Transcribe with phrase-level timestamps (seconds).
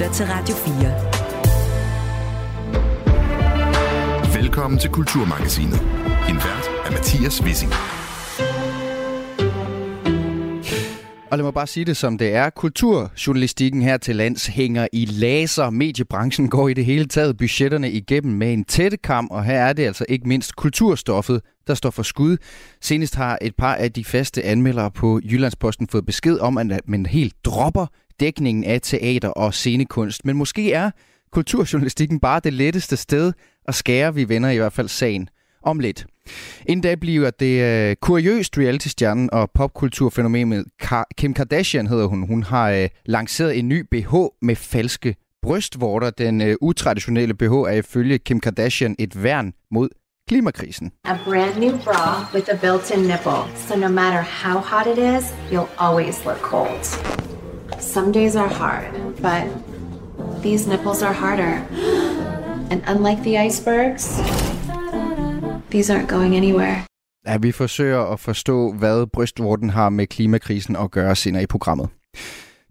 [0.00, 0.54] lytter til Radio
[4.34, 4.42] 4.
[4.42, 5.80] Velkommen til Kulturmagasinet.
[6.28, 7.72] En vært er Mathias Wissing.
[11.30, 12.50] Og lad mig bare sige det som det er.
[12.50, 15.70] Kulturjournalistikken her til lands hænger i laser.
[15.70, 19.72] Mediebranchen går i det hele taget budgetterne igennem med en tætte kam, og her er
[19.72, 22.36] det altså ikke mindst kulturstoffet, der står for skud.
[22.80, 27.06] Senest har et par af de faste anmeldere på Jyllandsposten fået besked om, at man
[27.06, 27.86] helt dropper
[28.20, 30.24] dækningen af teater og scenekunst.
[30.24, 30.90] Men måske er
[31.32, 33.32] kulturjournalistikken bare det letteste sted
[33.68, 35.28] at skære, vi vender i hvert fald sagen
[35.62, 36.06] om lidt.
[36.66, 40.64] Inden da bliver det uh, kuriøst reality-stjernen og popkulturfænomenet
[41.16, 42.26] Kim Kardashian hedder hun.
[42.26, 46.10] Hun har uh, lanceret en ny BH med falske brystvorter.
[46.10, 49.88] Den uh, utraditionelle BH er ifølge Kim Kardashian et værn mod
[50.28, 50.92] klimakrisen.
[51.04, 53.42] A brand new bra with a built-in nipple.
[53.56, 57.39] So no matter how hot it is, you'll always look cold.
[57.78, 58.84] Some days are hard,
[59.22, 59.44] but
[60.42, 61.62] these nipples are harder.
[62.70, 64.20] And unlike the icebergs,
[65.70, 66.84] These aren't going anywhere.
[67.26, 71.88] Ja, vi forsøger at forstå, hvad brystvorten har med klimakrisen at gøre senere i programmet.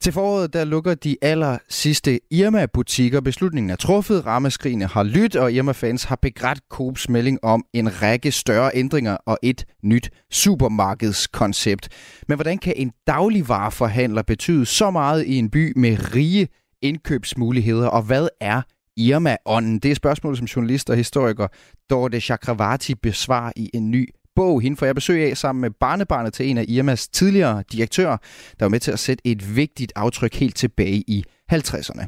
[0.02, 3.22] Til foråret der lukker de aller sidste Irma-butikker.
[3.22, 8.32] Beslutningen er truffet, rammeskrigene har lyttet, og Irma-fans har begrædt Coops melding om en række
[8.32, 11.90] større ændringer og et nyt supermarkedskoncept.
[12.28, 16.48] Men hvordan kan en dagligvareforhandler betyde så meget i en by med rige
[16.82, 18.62] indkøbsmuligheder, og hvad er
[18.98, 19.80] Irma-ånden?
[19.80, 21.48] Det er spørgsmål, som journalist og historiker
[21.90, 24.10] Dorte Chakravarti besvarer i en ny
[24.40, 24.62] bog.
[24.62, 28.18] Hende får jeg besøg af sammen med barnebarnet til en af Irmas tidligere direktører,
[28.60, 31.24] der var med til at sætte et vigtigt aftryk helt tilbage i
[31.54, 32.06] 50'erne.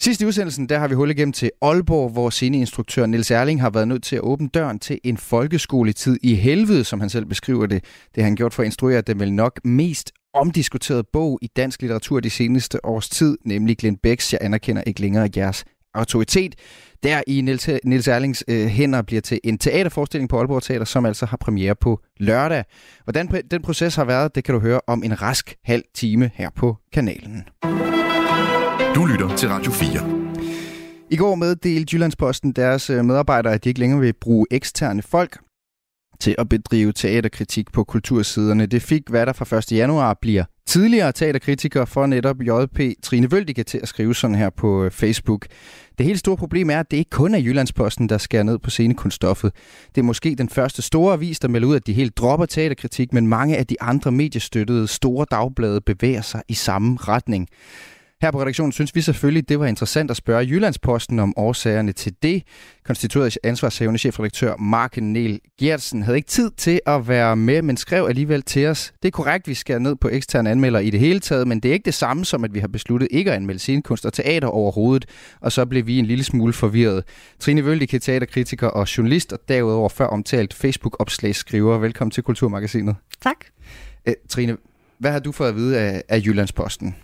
[0.00, 3.70] Sidst i udsendelsen, der har vi hul igennem til Aalborg, hvor sceneinstruktør Nils Erling har
[3.70, 7.66] været nødt til at åbne døren til en folkeskoletid i helvede, som han selv beskriver
[7.66, 7.84] det.
[8.14, 11.82] Det har han gjort for at instruere den vel nok mest omdiskuterede bog i dansk
[11.82, 16.54] litteratur de seneste års tid, nemlig Glenn Becks Jeg anerkender ikke længere jeres autoritet.
[17.02, 21.06] Der i Niels, Niels Erlings øh, hænder bliver til en teaterforestilling på Aalborg Teater, som
[21.06, 22.64] altså har premiere på lørdag.
[23.04, 26.50] Hvordan den proces har været, det kan du høre om en rask halv time her
[26.56, 27.44] på kanalen.
[28.94, 30.22] Du lytter til Radio 4.
[31.10, 35.38] I går meddelte Jyllandsposten deres øh, medarbejdere, at de ikke længere vil bruge eksterne folk
[36.20, 38.66] til at bedrive teaterkritik på kultursiderne.
[38.66, 39.72] Det fik, hvad der fra 1.
[39.72, 44.84] januar bliver tidligere teaterkritiker for netop JP Trine Vøldike til at skrive sådan her på
[44.84, 45.46] øh, Facebook.
[45.98, 48.70] Det helt store problem er, at det ikke kun er Jyllandsposten, der skærer ned på
[48.70, 49.52] scenekunststoffet.
[49.94, 53.12] Det er måske den første store avis, der melder ud, at de helt dropper teaterkritik,
[53.12, 57.48] men mange af de andre mediestøttede store dagblade bevæger sig i samme retning.
[58.22, 62.14] Her på redaktionen synes vi selvfølgelig, det var interessant at spørge Jyllandsposten om årsagerne til
[62.22, 62.42] det.
[62.84, 68.06] Konstitueret ansvarshavende chefredaktør Mark Niel Gertsen havde ikke tid til at være med, men skrev
[68.08, 68.92] alligevel til os.
[69.02, 71.68] Det er korrekt, vi skal ned på eksterne anmelder i det hele taget, men det
[71.68, 74.48] er ikke det samme som, at vi har besluttet ikke at anmelde scenekunst og teater
[74.48, 75.06] overhovedet.
[75.40, 77.04] Og så blev vi en lille smule forvirret.
[77.38, 81.78] Trine Vøldike, teaterkritiker og journalist, og derudover før omtalt Facebook-opslagsskriver.
[81.78, 82.96] Velkommen til Kulturmagasinet.
[83.22, 83.36] Tak.
[84.06, 84.56] Æ, Trine,
[84.98, 86.96] hvad har du fået at vide af, af Jyllandsposten?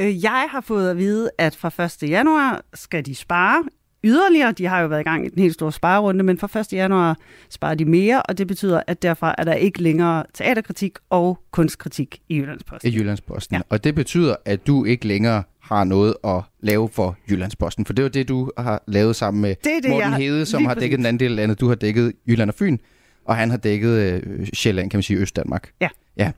[0.00, 2.10] Øh, jeg har fået at vide, at fra 1.
[2.10, 3.64] januar skal de spare
[4.04, 4.52] yderligere.
[4.52, 6.72] De har jo været i gang i den helt store sparerunde, men fra 1.
[6.72, 7.16] januar
[7.50, 12.20] sparer de mere, og det betyder, at derfra er der ikke længere teaterkritik og kunstkritik
[12.28, 12.92] i Jyllandsposten.
[12.92, 13.56] I Jyllandsposten.
[13.56, 13.62] Ja.
[13.68, 17.86] Og det betyder, at du ikke længere har noget at lave for Jyllandsposten.
[17.86, 20.74] For det var det, du har lavet sammen med det det, Morten Hede, som har
[20.74, 21.60] dækket den anden del af landet.
[21.60, 22.78] Du har dækket Jylland og Fyn,
[23.24, 25.70] og han har dækket øh, Sjælland, kan man sige, Øst-Danmark.
[25.80, 25.88] Ja.
[26.16, 26.32] ja.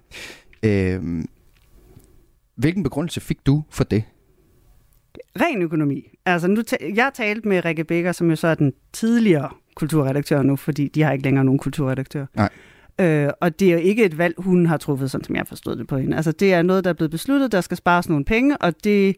[0.62, 1.26] Øhm,
[2.56, 4.04] Hvilken begrundelse fik du for det?
[5.40, 6.18] Ren økonomi.
[6.26, 6.62] Altså, nu
[6.94, 11.02] jeg talte med Rikke Becker, som jo så er den tidligere kulturredaktør nu, fordi de
[11.02, 12.26] har ikke længere nogen kulturredaktør.
[12.34, 12.48] Nej.
[13.00, 15.76] Øh, og det er jo ikke et valg, hun har truffet, sådan som jeg forstod
[15.76, 16.16] det på hende.
[16.16, 19.16] Altså, det er noget, der er blevet besluttet, der skal spares nogle penge, og det,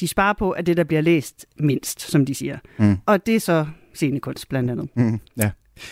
[0.00, 2.58] de sparer på, at det, der bliver læst mindst, som de siger.
[2.78, 2.96] Mm.
[3.06, 4.88] Og det er så scenekunst, blandt andet.
[4.94, 5.50] Mm, ja.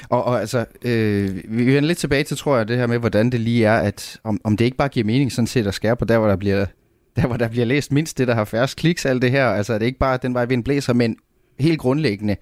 [0.09, 3.31] Og, og altså, øh, vi vender lidt tilbage til, tror jeg, det her med, hvordan
[3.31, 5.97] det lige er, at om, om det ikke bare giver mening sådan set at skære
[5.97, 6.67] på der, hvor der bliver
[7.17, 9.47] der hvor der bliver læst mindst det, der har færrest kliks, alt det her.
[9.47, 11.17] Altså er det ikke bare den vej, vi blæser, men
[11.59, 12.37] helt grundlæggende.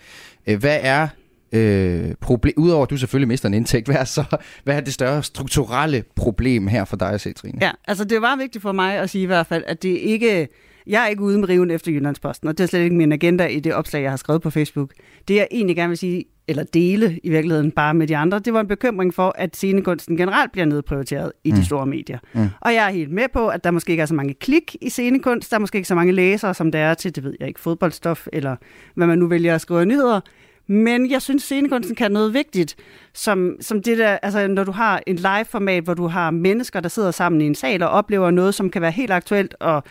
[0.47, 1.09] Øh, hvad er
[1.53, 4.25] øh, problem, udover at du selvfølgelig mister en indtægt, hvad er, så,
[4.65, 7.59] hvad er det større strukturelle problem her for dig at se, Trine?
[7.61, 10.49] Ja, altså det var vigtigt for mig at sige i hvert fald, at det ikke,
[10.87, 13.47] jeg er ikke ude med riven efter Jyllandsposten, og det er slet ikke min agenda
[13.47, 14.91] i det opslag, jeg har skrevet på Facebook.
[15.29, 18.53] Det jeg egentlig gerne vil sige, eller dele i virkeligheden bare med de andre, det
[18.53, 21.57] var en bekymring for, at scenekunsten generelt bliver nedprioriteret i mm.
[21.57, 22.19] de store medier.
[22.33, 22.49] Mm.
[22.61, 24.91] Og jeg er helt med på, at der måske ikke er så mange klik i
[24.91, 27.49] scenekunst, der er måske ikke så mange læsere, som der er til, det ved jeg
[27.49, 28.57] ikke, fodboldstof, eller
[28.95, 30.21] hvad man nu vælger at skrive nyheder.
[30.67, 32.77] Men jeg synes, scenekunsten kan noget vigtigt,
[33.15, 36.89] som, som det der, altså når du har en live-format, hvor du har mennesker, der
[36.89, 39.83] sidder sammen i en sal og oplever noget, som kan være helt aktuelt og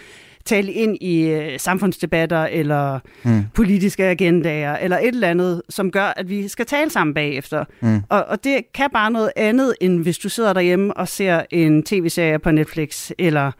[0.45, 3.43] tale ind i øh, samfundsdebatter eller mm.
[3.53, 7.65] politiske agendaer eller et eller andet, som gør, at vi skal tale sammen bagefter.
[7.81, 8.01] Mm.
[8.09, 11.83] Og, og det kan bare noget andet, end hvis du sidder derhjemme og ser en
[11.83, 13.51] tv-serie på Netflix eller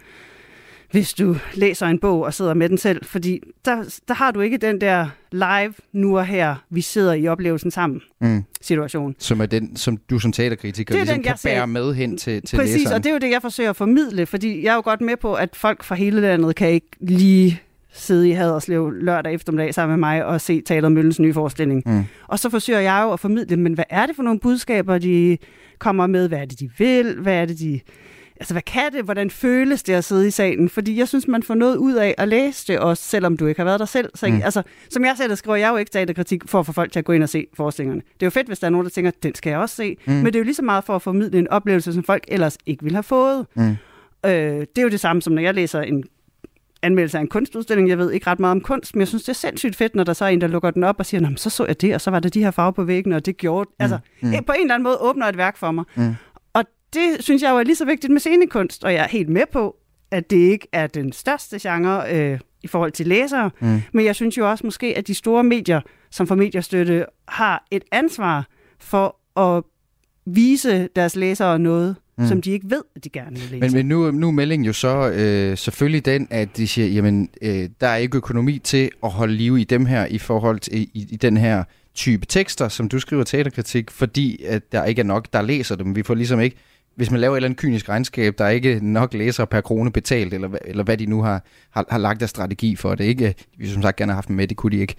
[0.94, 4.42] hvis du læser en bog og sidder med den selv, fordi der, der har du
[4.42, 8.44] ikke den der live nu og her, vi sidder i oplevelsen sammen mm.
[8.62, 9.16] situation.
[9.20, 11.66] Som er den, som du som teaterkritiker ligesom den, kan bære ser.
[11.66, 12.96] med hen til, til Præcis, læseren.
[12.96, 15.18] og det er jo det, jeg forsøger at formidle, fordi jeg er jo godt med
[15.18, 17.62] på, at folk fra hele landet kan ikke lige
[17.94, 21.84] sidde i Haderslev lørdag eftermiddag sammen med mig og se Teater Møllens nye forestilling.
[21.86, 22.04] Mm.
[22.28, 25.38] Og så forsøger jeg jo at formidle, men hvad er det for nogle budskaber, de
[25.80, 26.28] kommer med?
[26.28, 27.16] Hvad er det, de vil?
[27.20, 27.80] Hvad er det, de
[28.40, 29.04] altså hvad kan det?
[29.04, 30.70] Hvordan føles det at sidde i salen?
[30.70, 33.60] Fordi jeg synes, man får noget ud af at læse det også, selvom du ikke
[33.60, 34.10] har været der selv.
[34.16, 34.42] Så, mm.
[34.44, 37.06] altså, som jeg selv skriver jeg jo ikke teaterkritik for at få folk til at
[37.06, 38.02] gå ind og se forestillingerne.
[38.02, 39.98] Det er jo fedt, hvis der er nogen, der tænker, den skal jeg også se.
[40.06, 40.14] Mm.
[40.14, 42.58] Men det er jo lige så meget for at formidle en oplevelse, som folk ellers
[42.66, 43.46] ikke ville have fået.
[43.56, 43.70] Mm.
[44.26, 46.04] Øh, det er jo det samme, som når jeg læser en
[46.82, 47.90] anmeldelse af en kunstudstilling.
[47.90, 50.04] Jeg ved ikke ret meget om kunst, men jeg synes, det er sindssygt fedt, når
[50.04, 52.02] der så er en, der lukker den op og siger, så så jeg det, og
[52.02, 53.70] så var der de her farver på væggen, og det gjorde...
[53.70, 53.84] Mm.
[53.84, 54.30] Altså, mm.
[54.30, 55.86] på en eller anden måde åbner et værk for mig.
[55.96, 56.16] Mm
[56.94, 59.44] det synes jeg jo er lige så vigtigt med scenekunst, og jeg er helt med
[59.52, 59.76] på,
[60.12, 63.82] at det ikke er den største genre øh, i forhold til læsere, mm.
[63.94, 65.82] men jeg synes jo også måske, at de store medier,
[66.12, 68.48] som får mediestøtte, har et ansvar
[68.80, 69.64] for at
[70.26, 72.28] vise deres læsere noget, mm.
[72.28, 73.60] som de ikke ved, at de gerne vil læse.
[73.60, 77.30] Men, men nu, nu er meldingen jo så øh, selvfølgelig den, at de siger, jamen,
[77.42, 80.82] øh, der er ikke økonomi til at holde liv i dem her i forhold til
[80.82, 81.64] i, i den her
[81.96, 85.96] type tekster, som du skriver teaterkritik, fordi at der ikke er nok, der læser dem.
[85.96, 86.56] Vi får ligesom ikke
[86.96, 89.92] hvis man laver et eller andet kynisk regnskab, der er ikke nok læsere per krone
[89.92, 93.04] betalt, eller, eller hvad de nu har, har, har lagt af strategi for det.
[93.04, 93.36] Ikke?
[93.58, 94.96] Vi som sagt gerne har haft dem med, det kunne de ikke.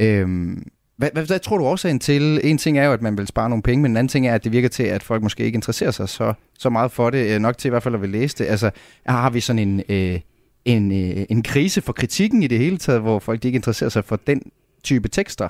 [0.00, 0.66] Øhm,
[0.96, 2.40] hvad, hvad, hvad tror du årsagen til?
[2.44, 4.34] En ting er jo, at man vil spare nogle penge, men en anden ting er,
[4.34, 7.34] at det virker til, at folk måske ikke interesserer sig så, så meget for det,
[7.34, 8.44] øh, nok til i hvert fald at vil læse det.
[8.44, 8.70] Altså,
[9.06, 10.20] har vi sådan en, øh,
[10.64, 14.04] en, øh, en krise for kritikken i det hele taget, hvor folk ikke interesserer sig
[14.04, 14.42] for den
[14.82, 15.48] type tekster?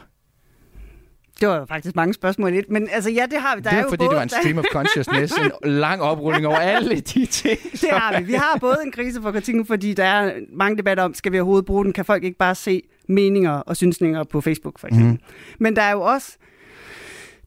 [1.40, 3.62] Det var faktisk mange spørgsmål i men altså ja, det har vi.
[3.62, 5.34] Der det er, er jo fordi, både, det var en stream of consciousness,
[5.64, 7.58] en lang oprulling over alle de ting.
[7.72, 8.24] Det har vi.
[8.24, 11.38] Vi har både en krise for kritikken, fordi der er mange debatter om, skal vi
[11.38, 11.92] overhovedet bruge den?
[11.92, 15.12] Kan folk ikke bare se meninger og synsninger på Facebook, for eksempel?
[15.12, 15.18] Mm.
[15.58, 16.36] Men der er jo også,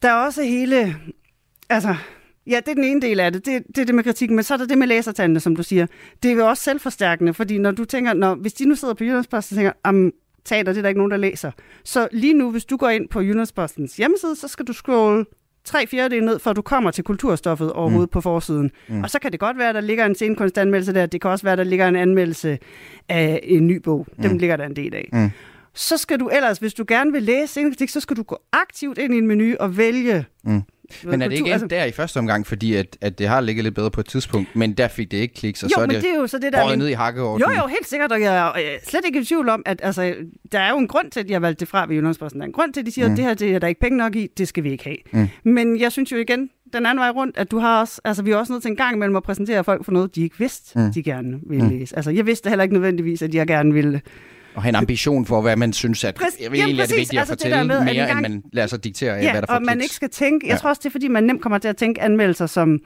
[0.01, 0.95] der er også hele,
[1.69, 1.95] altså,
[2.47, 3.45] Ja, det er den ene del af det.
[3.45, 3.63] det.
[3.67, 5.85] Det er det med kritikken, men så er der det med læsertallene, som du siger.
[6.23, 9.03] Det er jo også selvforstærkende, fordi når du tænker, når, hvis de nu sidder på
[9.03, 9.71] Jyllandsposten og tænker,
[10.45, 11.51] teater, det er der ikke nogen, der læser.
[11.83, 15.25] Så lige nu, hvis du går ind på Jyllandspostens hjemmeside, så skal du scrolle
[15.63, 18.11] tre fjerdedele ned, for du kommer til kulturstoffet overhovedet mm.
[18.11, 18.71] på forsiden.
[18.87, 19.03] Mm.
[19.03, 21.05] Og så kan det godt være, at der ligger en scenekunstanmeldelse der.
[21.05, 22.57] Det kan også være, at der ligger en anmeldelse
[23.09, 24.07] af en ny bog.
[24.23, 24.37] Dem mm.
[24.37, 25.09] ligger der en del af.
[25.13, 25.29] Mm.
[25.73, 28.97] Så skal du ellers, hvis du gerne vil læse scenekritik, så skal du gå aktivt
[28.97, 30.61] ind i en menu og vælge mm.
[31.03, 31.67] Men er det ikke altså...
[31.67, 34.55] der i første omgang, fordi at, at det har ligget lidt bedre på et tidspunkt,
[34.55, 36.37] men der fik det ikke kliks, og jo, så er det, det er jo så
[36.37, 37.41] det der ned i hakkeorden?
[37.41, 40.15] Jo, jo, helt sikkert, og jeg er slet ikke i tvivl om, at altså,
[40.51, 42.39] der er jo en grund til, at de har valgt det fra ved Jyllandsposten.
[42.39, 43.11] Der er en grund til, at de siger, mm.
[43.11, 44.97] at det her det er der ikke penge nok i, det skal vi ikke have.
[45.11, 45.51] Mm.
[45.51, 48.31] Men jeg synes jo igen, den anden vej rundt, at du har også, altså vi
[48.31, 50.79] er også nødt til en gang imellem at præsentere folk for noget, de ikke vidste,
[50.79, 50.93] mm.
[50.93, 51.69] de gerne ville mm.
[51.69, 51.95] læse.
[51.95, 54.01] Altså jeg vidste heller ikke nødvendigvis, at jeg gerne ville
[54.55, 56.95] og have en ambition for, hvad man synes, at Præcis, jeg ved, egentlig er det
[56.97, 58.25] vigtigt altså at fortælle med, mere, gang...
[58.25, 60.47] end man lader sig diktere af, ja, hvad der får og man ikke skal tænke,
[60.47, 60.57] jeg ja.
[60.57, 62.79] tror også, det er fordi, man nemt kommer til at tænke anmeldelser som,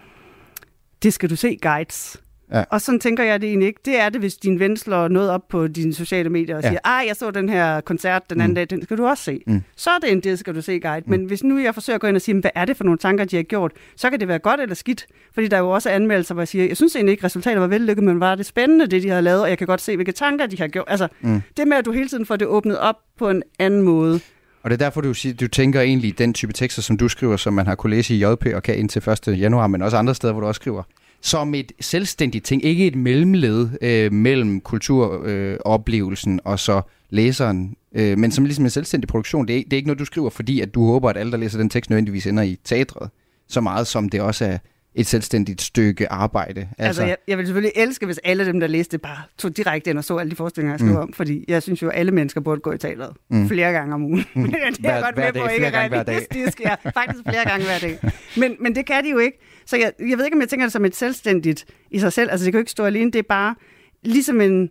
[1.04, 2.18] det skal du se guides.
[2.54, 2.64] Ja.
[2.70, 3.80] Og sådan tænker jeg det egentlig ikke.
[3.86, 6.70] Det er det, hvis din ven slår noget op på dine sociale medier og ja.
[6.70, 8.56] siger, ej, jeg så den her koncert den anden mm.
[8.56, 9.42] dag, den skal du også se.
[9.48, 9.62] Mm.
[9.76, 11.04] Så er det en det skal du se guide.
[11.06, 11.12] Mm.
[11.12, 12.98] Men hvis nu jeg forsøger at gå ind og sige, hvad er det for nogle
[12.98, 15.08] tanker, de har gjort, så kan det være godt eller skidt.
[15.34, 17.68] Fordi der er jo også anmeldelser, hvor jeg siger, jeg synes egentlig ikke, resultatet var
[17.68, 20.12] vellykket, men var det spændende, det de har lavet, og jeg kan godt se, hvilke
[20.12, 20.86] tanker de har gjort.
[20.88, 21.42] Altså, mm.
[21.58, 24.20] det med, at du hele tiden får det åbnet op på en anden måde.
[24.64, 27.38] Og det er derfor, du, siger, du tænker egentlig den type tekster, som du skriver,
[27.38, 29.40] som man har kunne læse i JP og kan indtil 1.
[29.40, 30.84] januar, men også andre steder, hvor du også skriver
[31.24, 38.18] som et selvstændigt ting, ikke et mellemled øh, mellem kulturoplevelsen øh, og så læseren, øh,
[38.18, 39.48] men som ligesom en selvstændig produktion.
[39.48, 41.38] Det er, det er ikke noget, du skriver, fordi at du håber, at alle, der
[41.38, 43.10] læser den tekst, nødvendigvis ender i teatret,
[43.48, 44.58] så meget som det også er
[44.96, 46.62] et selvstændigt stykke arbejde.
[46.62, 49.90] Altså, altså jeg, jeg vil selvfølgelig elske, hvis alle dem, der læste, bare tog direkte
[49.90, 50.98] ind og så alle de forestillinger, jeg skrev mm.
[50.98, 53.48] om, fordi jeg synes jo, at alle mennesker burde gå i teateret mm.
[53.48, 54.26] flere gange om ugen.
[54.34, 54.44] Mm.
[54.52, 56.16] det er hver, godt med dag, på, ikke gange hver dag.
[56.34, 58.00] Det sker faktisk flere gange hver dag.
[58.38, 59.40] Men, men det kan de jo ikke.
[59.66, 62.32] Så jeg, jeg ved ikke, om jeg tænker det som et selvstændigt i sig selv.
[62.32, 63.12] Altså det kan jo ikke stå alene.
[63.12, 63.56] Det er bare
[64.04, 64.70] ligesom en,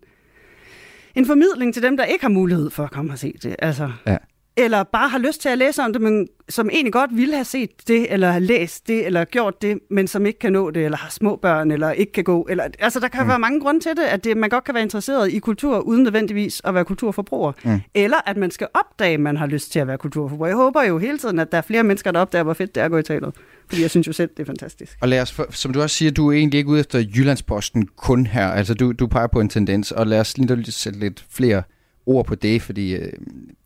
[1.14, 3.56] en formidling til dem, der ikke har mulighed for at komme og se det.
[3.58, 4.16] Altså, ja.
[4.56, 7.44] Eller bare har lyst til at læse om det, men som egentlig godt ville have
[7.44, 10.84] set det, eller har læst det, eller gjort det, men som ikke kan nå det,
[10.84, 12.46] eller har små børn, eller ikke kan gå.
[12.50, 13.28] Eller, altså, der kan mm.
[13.28, 16.02] være mange grunde til det, at det, man godt kan være interesseret i kultur, uden
[16.02, 17.52] nødvendigvis at være kulturforbruger.
[17.64, 17.80] Mm.
[17.94, 20.46] Eller at man skal opdage, at man har lyst til at være kulturforbruger.
[20.46, 22.80] Jeg håber jo hele tiden, at der er flere mennesker, der opdager, hvor fedt det
[22.80, 23.34] er at gå i teateret.
[23.68, 24.98] Fordi jeg synes jo selv, det er fantastisk.
[25.00, 28.26] Og lad os, som du også siger, du er egentlig ikke ude efter Jyllandsposten kun
[28.26, 28.48] her.
[28.48, 31.62] Altså, du, du peger på en tendens, og lad os lige sætte lidt flere
[32.06, 33.12] ord på det, fordi øh,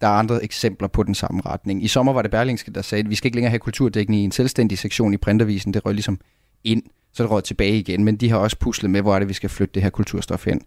[0.00, 1.84] der er andre eksempler på den samme retning.
[1.84, 4.24] I sommer var det Berlingske, der sagde, at vi skal ikke længere have kulturdækning i
[4.24, 5.74] en selvstændig sektion i printavisen.
[5.74, 6.18] Det røg ligesom
[6.64, 9.28] ind, så det røg tilbage igen, men de har også puslet med, hvor er det,
[9.28, 10.60] vi skal flytte det her kulturstof hen.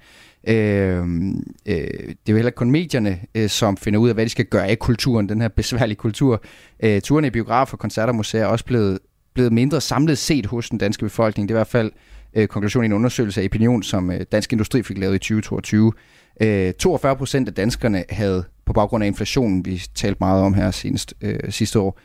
[0.48, 1.04] Øh, øh,
[1.66, 4.46] det er jo heller ikke kun medierne, øh, som finder ud af, hvad de skal
[4.46, 6.44] gøre af kulturen, den her besværlige kultur.
[6.84, 9.00] Øh, turene i biografer, koncerter og museer er også blevet,
[9.34, 11.50] blevet mindre samlet set hos den danske befolkning.
[11.50, 11.92] Det er i hvert fald
[12.34, 15.94] øh, i en undersøgelse af opinion, som øh, Dansk Industri fik lavet i 2022.
[16.40, 20.72] Øh, 42 procent af danskerne havde på baggrund af inflationen, vi talte meget om her
[20.72, 22.00] senest, øh, sidste år,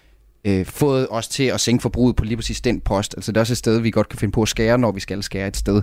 [0.45, 3.15] øh, fået os til at sænke forbruget på lige præcis den post.
[3.17, 5.01] Altså det er også et sted, vi godt kan finde på at skære, når vi
[5.01, 5.83] skal skære et sted.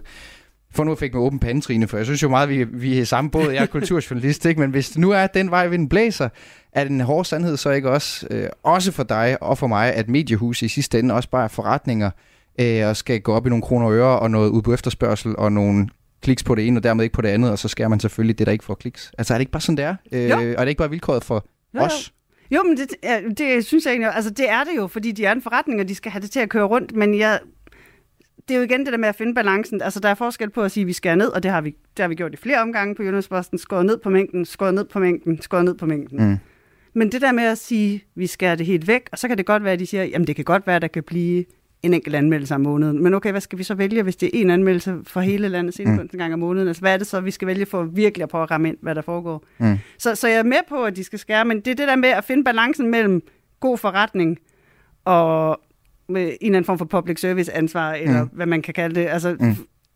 [0.74, 3.06] For nu fik med åben pande, Trine, for jeg synes jo meget, vi, vi er
[3.06, 3.52] samme båd.
[3.52, 4.62] Jeg er kulturjournalist, ikke?
[4.62, 6.30] men hvis det nu er den vej, den blæser,
[6.74, 10.10] er den hårde sandhed så ikke også, øh, også for dig og for mig, at
[10.10, 12.12] mediehus i sidste ende også bare er forretninger,
[12.62, 15.36] øh, og skal gå op i nogle kroner og øre og noget ud på efterspørgsel
[15.38, 15.88] og nogle
[16.22, 18.40] kliks på det ene, og dermed ikke på det andet, og så skærer man selvfølgelig
[18.40, 19.12] det, der ikke får kliks.
[19.18, 19.96] Altså er det ikke bare sådan, det er?
[20.12, 22.14] Øh, og er det ikke bare vilkåret for jo, os?
[22.52, 22.58] Jo.
[22.58, 22.90] jo, men det,
[23.38, 25.88] det synes jeg egentlig, altså det er det jo, fordi de er en forretning, og
[25.88, 27.40] de skal have det til at køre rundt, men jeg,
[28.48, 29.82] det er jo igen det der med at finde balancen.
[29.82, 31.70] Altså, der er forskel på at sige, at vi skærer ned, og det har vi,
[31.70, 33.58] det har vi gjort i flere omgange på Jyllandsposten.
[33.58, 36.30] Skåret ned på mængden, skåret ned på mængden, skåret ned på mængden.
[36.30, 36.38] Mm.
[36.94, 39.38] Men det der med at sige, at vi skærer det helt væk, og så kan
[39.38, 41.46] det godt være, at de siger, jamen det kan godt være, at der kan blive
[41.84, 43.04] en enkelt anmeldelse om måneden.
[43.04, 45.74] Men okay, hvad skal vi så vælge, hvis det er en anmeldelse for hele landet
[45.74, 46.18] scenekunst mm.
[46.18, 46.68] en gang om måneden?
[46.68, 48.78] Altså, hvad er det så, vi skal vælge for virkelig at prøve at ramme ind,
[48.82, 49.44] hvad der foregår?
[49.58, 49.78] Mm.
[49.98, 51.96] Så, så jeg er med på, at de skal skære, men det er det der
[51.96, 53.22] med at finde balancen mellem
[53.60, 54.38] god forretning
[55.06, 55.62] og
[56.10, 58.30] med en eller anden form for public service ansvar, eller mm.
[58.34, 59.08] hvad man kan kalde det.
[59.08, 59.56] Altså, mm.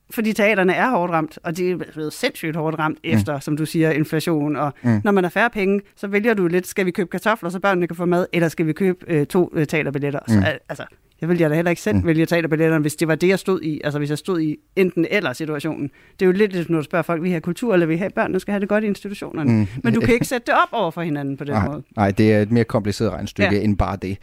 [0.09, 3.09] Fordi teaterne er hårdt ramt, og de er blevet sindssygt hårdt ramt mm.
[3.09, 4.55] efter, som du siger, inflation.
[4.55, 5.01] Og mm.
[5.03, 7.87] når man har færre penge, så vælger du lidt, skal vi købe kartofler, så børnene
[7.87, 10.19] kan få mad, eller skal vi købe øh, to øh, teaterbilletter?
[10.27, 10.33] Mm.
[10.33, 10.85] Så, altså,
[11.25, 12.05] jeg ville jeg da heller ikke selv mm.
[12.05, 13.81] vælge teaterbilletterne, hvis det var det, jeg stod i.
[13.83, 15.91] Altså hvis jeg stod i enten eller situationen.
[16.19, 18.33] Det er jo lidt, når du spørger folk, vi har kultur, eller vi har børn,
[18.33, 19.51] der skal have det godt i institutionerne.
[19.51, 19.67] Mm.
[19.83, 21.83] Men du kan ikke sætte det op over for hinanden på den nej, måde.
[21.95, 23.61] Nej, det er et mere kompliceret regnstykke ja.
[23.61, 24.17] end bare det.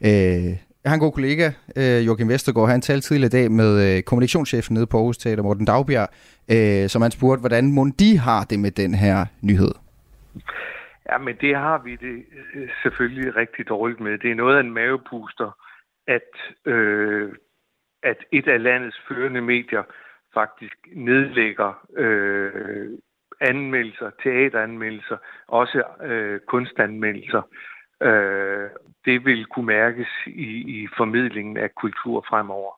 [0.00, 0.10] Øh,
[0.84, 4.02] jeg har en god kollega, øh, Joachim Vestergaard, han talte tidligere i dag med øh,
[4.02, 6.08] kommunikationschefen nede på Aarhus Teater, Morten Dagbjerg,
[6.54, 9.72] øh, som han spurgte, hvordan må de har det med den her nyhed?
[11.10, 12.16] Ja, men det har vi det
[12.54, 14.18] øh, selvfølgelig rigtig dårligt med.
[14.18, 15.56] Det er noget af en mavepuster,
[16.06, 16.30] at,
[16.72, 17.32] øh,
[18.02, 19.82] at et af landets førende medier
[20.34, 22.88] faktisk nedlægger øh,
[23.40, 25.16] anmeldelser, teateranmeldelser,
[25.48, 27.42] også øh, kunstanmeldelser.
[28.02, 28.68] Øh,
[29.04, 30.48] det vil kunne mærkes i,
[30.82, 32.72] i formidlingen af kultur fremover.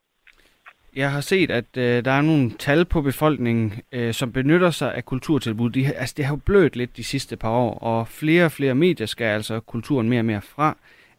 [0.97, 4.95] Jeg har set, at øh, der er nogle tal på befolkningen, øh, som benytter sig
[4.95, 5.71] af kulturtilbud.
[5.71, 8.75] De, altså, det har jo blødt lidt de sidste par år, og flere og flere
[8.75, 10.77] medier skal altså kulturen mere og mere fra.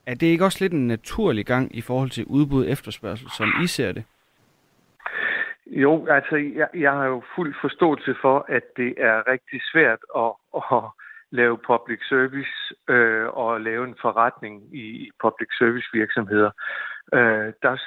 [0.09, 3.67] Er det ikke også lidt en naturlig gang i forhold til udbud efterspørgsel, som I
[3.67, 4.03] ser det?
[5.67, 10.31] Jo, altså jeg, jeg har jo fuld forståelse for, at det er rigtig svært at,
[10.55, 10.83] at
[11.31, 12.55] lave public service
[12.89, 16.51] øh, og lave en forretning i public service virksomheder.
[17.13, 17.77] Øh, der,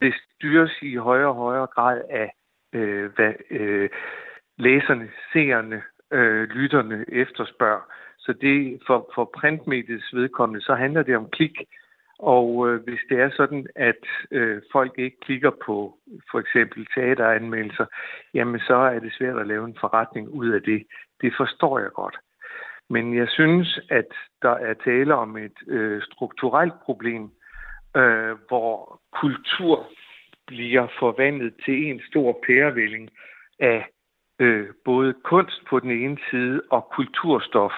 [0.00, 2.32] det styres i højere og højere grad af,
[2.72, 3.90] øh, hvad øh,
[4.56, 7.82] læserne, seerne, øh, lytterne efterspørger.
[8.24, 11.56] Så det for, for printmediets vedkommende, så handler det om klik.
[12.18, 15.98] Og øh, hvis det er sådan, at øh, folk ikke klikker på
[16.30, 17.86] for eksempel teateranmeldelser,
[18.34, 20.86] jamen så er det svært at lave en forretning ud af det.
[21.20, 22.16] Det forstår jeg godt.
[22.90, 24.08] Men jeg synes, at
[24.42, 27.30] der er tale om et øh, strukturelt problem,
[27.96, 29.86] øh, hvor kultur
[30.46, 33.10] bliver forvandlet til en stor pærevælling
[33.58, 33.86] af
[34.38, 37.72] øh, både kunst på den ene side og kulturstof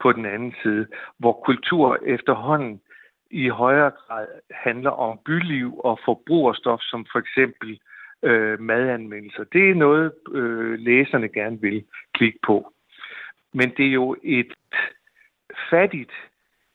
[0.00, 0.86] på den anden side,
[1.18, 2.80] hvor kultur efterhånden
[3.30, 7.80] i højere grad handler om byliv og forbrugerstof, som for eksempel
[8.22, 9.44] øh, madanmeldelser.
[9.44, 12.72] Det er noget, øh, læserne gerne vil klikke på.
[13.52, 14.54] Men det er jo et
[15.70, 16.12] fattigt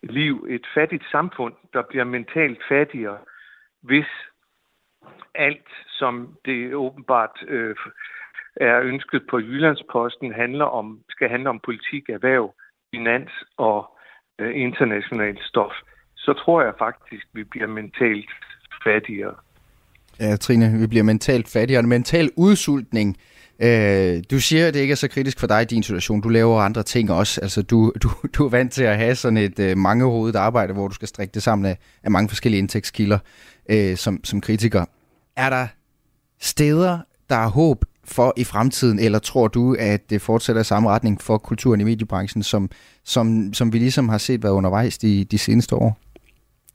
[0.04, 3.18] liv, et fattigt samfund, der bliver mentalt fattigere,
[3.82, 4.08] hvis
[5.36, 7.76] alt, som det åbenbart øh,
[8.56, 12.54] er ønsket på Jyllandsposten, handler om, skal handle om politik, erhverv,
[12.96, 13.80] finans og
[14.40, 15.72] øh, internationalt stof,
[16.16, 18.30] så tror jeg faktisk, vi bliver mentalt
[18.84, 19.36] fattigere.
[20.20, 21.80] Ja, Trine, vi bliver mentalt fattigere.
[21.80, 23.18] En mental udsultning,
[23.60, 26.22] Øh, du siger, at det ikke er så kritisk for dig i din situation.
[26.22, 27.42] Du laver andre ting også.
[27.42, 30.88] Altså, du, du, du er vant til at have sådan et øh, mangehovedet arbejde, hvor
[30.88, 33.20] du skal strikke det sammen af, af mange forskellige indtægtskilder
[33.70, 34.86] øh, som, som kritiker.
[35.36, 35.68] Er der
[36.40, 37.00] steder,
[37.30, 41.22] der er håb for i fremtiden, eller tror du, at det fortsætter i samme retning
[41.22, 42.70] for kulturen i mediebranchen, som,
[43.04, 45.98] som, som vi ligesom har set været undervejs de, de seneste år?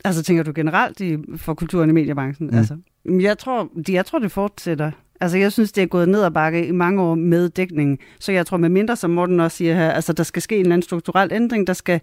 [0.05, 2.51] Altså tænker du generelt i, for kulturen i mediebranchen?
[2.51, 2.59] Mm.
[2.59, 4.91] Altså, jeg, tror, jeg tror, det fortsætter.
[5.21, 7.99] Altså, jeg synes, det er gået ned ad bakke i mange år med dækningen.
[8.21, 10.61] Så jeg tror, med mindre, som Morten også siger her, altså, der skal ske en
[10.61, 12.01] eller anden strukturel ændring, der skal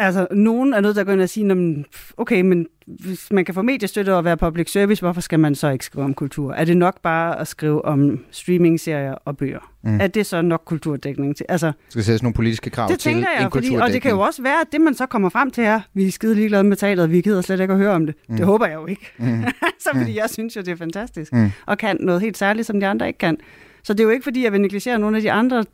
[0.00, 1.84] Altså, nogen er nødt til at gå ind og sige,
[2.16, 5.68] okay, men hvis man kan få mediestøtte og være public service, hvorfor skal man så
[5.68, 6.52] ikke skrive om kultur?
[6.52, 9.72] Er det nok bare at skrive om streaming-serier og bøger?
[9.82, 10.00] Mm.
[10.00, 11.46] Er det så nok kulturdækning til?
[11.48, 14.10] Altså, skal sættes nogle politiske krav det til tænker jeg, en fordi, Og det kan
[14.10, 16.64] jo også være, at det man så kommer frem til her, vi er skide ligeglade
[16.64, 18.14] med teateret, vi gider slet ikke at høre om det.
[18.28, 18.36] Mm.
[18.36, 19.12] Det håber jeg jo ikke.
[19.18, 19.44] Mm.
[19.84, 21.32] så fordi jeg synes jo, det er fantastisk.
[21.32, 21.50] Mm.
[21.66, 23.36] Og kan noget helt særligt, som de andre ikke kan.
[23.82, 25.64] Så det er jo ikke, fordi jeg vil negligere nogle af de andre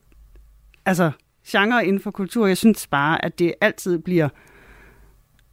[0.87, 1.11] altså,
[1.49, 2.47] genre inden for kultur.
[2.47, 4.29] Jeg synes bare, at det altid bliver,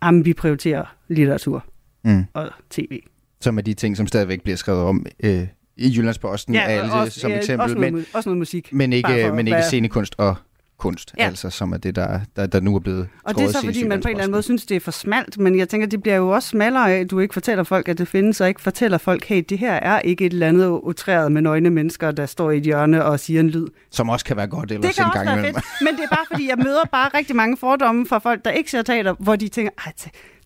[0.01, 1.65] at vi prioriterer litteratur
[2.03, 2.25] mm.
[2.33, 2.99] og tv.
[3.41, 7.19] Som er de ting, som stadigvæk bliver skrevet om øh, i Jyllandsposten, ja, altså, også,
[7.19, 7.63] som eksempel.
[7.63, 8.73] Også noget, men, også noget musik.
[8.73, 10.35] Men ikke, men ikke scenekunst og
[10.81, 11.25] kunst, ja.
[11.25, 13.83] altså, som er det, der, der, der nu er blevet Og det er så, fordi
[13.83, 16.01] man på en eller anden måde synes, det er for smalt, men jeg tænker, det
[16.01, 18.61] bliver jo også smallere af, at du ikke fortæller folk, at det findes, og ikke
[18.61, 22.25] fortæller folk, hey, det her er ikke et eller andet utræret med nøgne mennesker, der
[22.25, 23.67] står i et hjørne og siger en lyd.
[23.91, 25.53] Som også kan være godt ellers det kan en gang imellem.
[25.53, 28.51] Fedt, men det er bare, fordi jeg møder bare rigtig mange fordomme fra folk, der
[28.51, 29.71] ikke ser teater, hvor de tænker,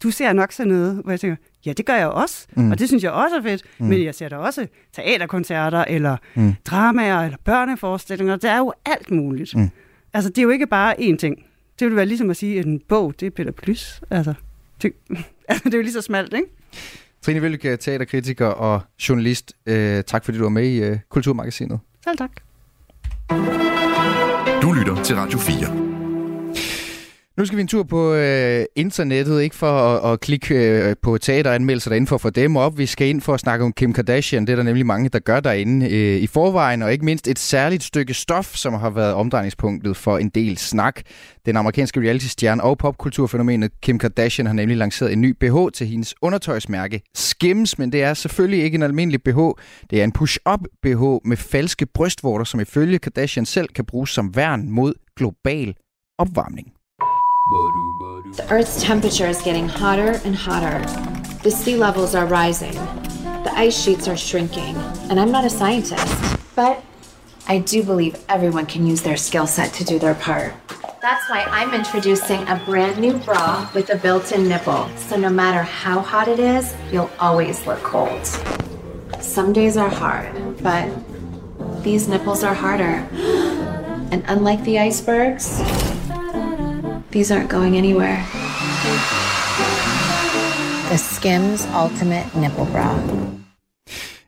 [0.04, 2.72] du ser nok sådan noget, hvor jeg tænker, ja, det gør jeg også, mm.
[2.72, 3.86] og det synes jeg også er fedt, mm.
[3.86, 6.56] men jeg ser da også teaterkoncerter, eller mm.
[6.66, 9.56] dramaer, eller børneforestillinger, der er jo alt muligt.
[9.56, 9.70] Mm.
[10.16, 11.46] Altså, det er jo ikke bare én ting.
[11.80, 14.02] Det vil være ligesom at sige, at en bog, det er Peter Plys.
[14.10, 14.34] Altså,
[14.82, 14.94] det,
[15.50, 16.48] altså, det er jo lige så smalt, ikke?
[17.22, 19.54] Trine Vølke, teaterkritiker og journalist.
[19.66, 21.80] Øh, tak fordi du var med i øh, Kulturmagasinet.
[22.04, 22.32] Selv tak.
[24.62, 25.85] Du lytter til Radio 4.
[27.38, 31.18] Nu skal vi en tur på øh, internettet, ikke for at, at klikke øh, på
[31.18, 32.78] teateranmeldelser derinde for at få dem op.
[32.78, 34.48] Vi skal ind for at snakke om Kim Kardashian.
[34.48, 36.82] Det er der nemlig mange, der gør derinde øh, i forvejen.
[36.82, 41.02] Og ikke mindst et særligt stykke stof, som har været omdrejningspunktet for en del snak.
[41.46, 46.16] Den amerikanske reality-stjerne og popkulturfænomenet Kim Kardashian har nemlig lanceret en ny BH til hendes
[46.22, 47.78] undertøjsmærke Skims.
[47.78, 49.40] Men det er selvfølgelig ikke en almindelig BH.
[49.90, 54.36] Det er en push-up BH med falske brystvorter, som ifølge Kardashian selv kan bruges som
[54.36, 55.76] værn mod global
[56.18, 56.75] opvarmning.
[57.48, 60.80] The Earth's temperature is getting hotter and hotter.
[61.44, 62.74] The sea levels are rising.
[62.74, 64.76] The ice sheets are shrinking.
[65.12, 66.84] And I'm not a scientist, but
[67.48, 70.56] I do believe everyone can use their skill set to do their part.
[71.04, 74.90] That's why I'm introducing a brand new bra with a built in nipple.
[74.98, 78.26] So no matter how hot it is, you'll always look cold.
[79.22, 80.90] Some days are hard, but
[81.84, 83.08] these nipples are harder.
[84.12, 85.60] And unlike the icebergs,
[87.16, 88.24] These aren't going anywhere.
[90.90, 93.00] The Skims Ultimate Nipple Bra.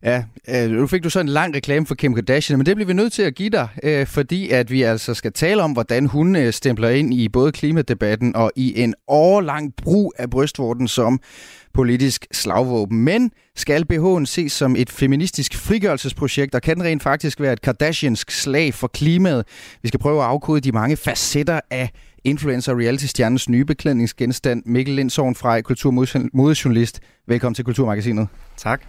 [0.04, 2.88] Ja, øh, nu fik du så en lang reklame for Kim Kardashian, men det bliver
[2.88, 6.06] vi nødt til at give dig, øh, fordi at vi altså skal tale om, hvordan
[6.06, 11.20] hun øh, stempler ind i både klimadebatten og i en årlang brug af brystvorten som
[11.74, 13.00] politisk slagvåben.
[13.00, 17.62] Men skal BH'en ses som et feministisk frigørelsesprojekt, og kan den rent faktisk være et
[17.62, 19.46] Kardashiansk slag for klimaet?
[19.82, 21.90] Vi skal prøve at afkode de mange facetter af
[22.24, 27.00] influencer og reality-stjernens nye beklædningsgenstand, Mikkel Lindsovn fra Kulturmodejournalist.
[27.28, 28.28] Velkommen til Kulturmagasinet.
[28.58, 28.82] Tak.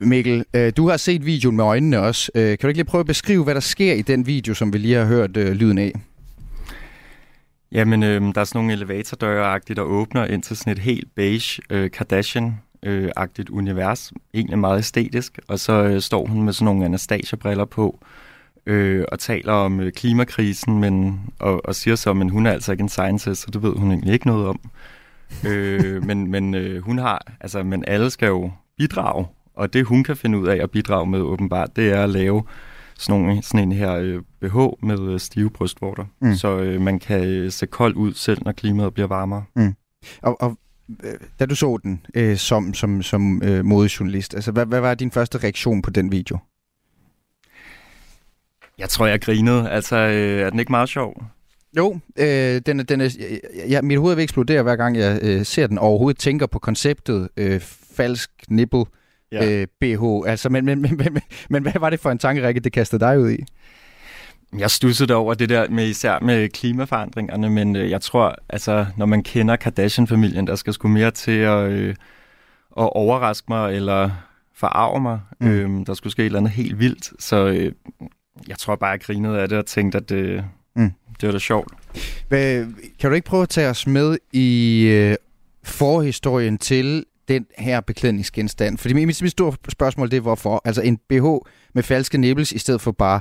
[0.00, 2.30] Mikkel, øh, du har set videoen med øjnene også.
[2.34, 4.72] Øh, kan du ikke lige prøve at beskrive, hvad der sker i den video, som
[4.72, 5.92] vi lige har hørt øh, lyden af?
[7.72, 11.62] Jamen, øh, der er sådan nogle elevatordøre der åbner ind til sådan et helt beige
[11.70, 14.12] øh, Kardashian-agtigt univers.
[14.34, 15.38] Egentlig meget æstetisk.
[15.48, 18.08] Og så øh, står hun med sådan nogle Anastasia-briller på, øh,
[19.12, 22.82] og taler om øh, klimakrisen, men, og, og siger så, at hun er altså ikke
[22.82, 24.60] en scientist, så det ved hun egentlig ikke noget om.
[25.46, 30.04] øh, men men øh, hun har, altså, men alle skal jo bidrage, og det hun
[30.04, 32.42] kan finde ud af at bidrage med åbenbart, det er at lave
[32.98, 36.34] sådan, nogle, sådan en her øh, BH med øh, stive brystvorter, mm.
[36.34, 39.44] så øh, man kan øh, se kold ud selv, når klimaet bliver varmere.
[39.56, 39.74] Mm.
[40.22, 40.58] Og, og
[41.04, 44.94] øh, da du så den øh, som, som, som øh, modejournalist, altså, hvad, hvad var
[44.94, 46.38] din første reaktion på den video?
[48.78, 49.70] Jeg tror, jeg grinede.
[49.70, 51.22] Altså, øh, er den ikke meget sjov?
[51.76, 53.08] Jo, øh, den, den er,
[53.68, 56.58] ja, mit hoved vil eksplodere, hver gang jeg øh, ser den, og overhovedet tænker på
[56.58, 57.60] konceptet øh,
[57.96, 58.84] falsk nipple
[59.32, 59.50] ja.
[59.50, 60.30] øh, BH.
[60.30, 63.20] Altså, men, men, men, men, men hvad var det for en tankerække, det kastede dig
[63.20, 63.44] ud i?
[64.58, 69.06] Jeg stussede over det der med især med klimaforandringerne, men øh, jeg tror, altså, når
[69.06, 71.94] man kender Kardashian-familien, der skal sgu mere til at, øh,
[72.78, 74.10] at overraske mig, eller
[74.54, 75.20] forarve mig.
[75.40, 75.48] Mm.
[75.48, 77.72] Øhm, der skulle ske et eller andet helt vildt, så øh,
[78.48, 80.44] jeg tror bare, jeg grinede af det og tænkte, at det,
[80.76, 80.92] mm.
[81.20, 81.72] det var da sjovt.
[82.28, 82.66] Hvad,
[82.98, 85.16] kan du ikke prøve at tage os med i øh,
[85.64, 88.78] forhistorien til den her beklædningsgenstand?
[88.78, 90.62] Fordi mit, mit store spørgsmål det er, hvorfor?
[90.64, 91.24] Altså en BH
[91.74, 93.20] med falske nipples i stedet for bare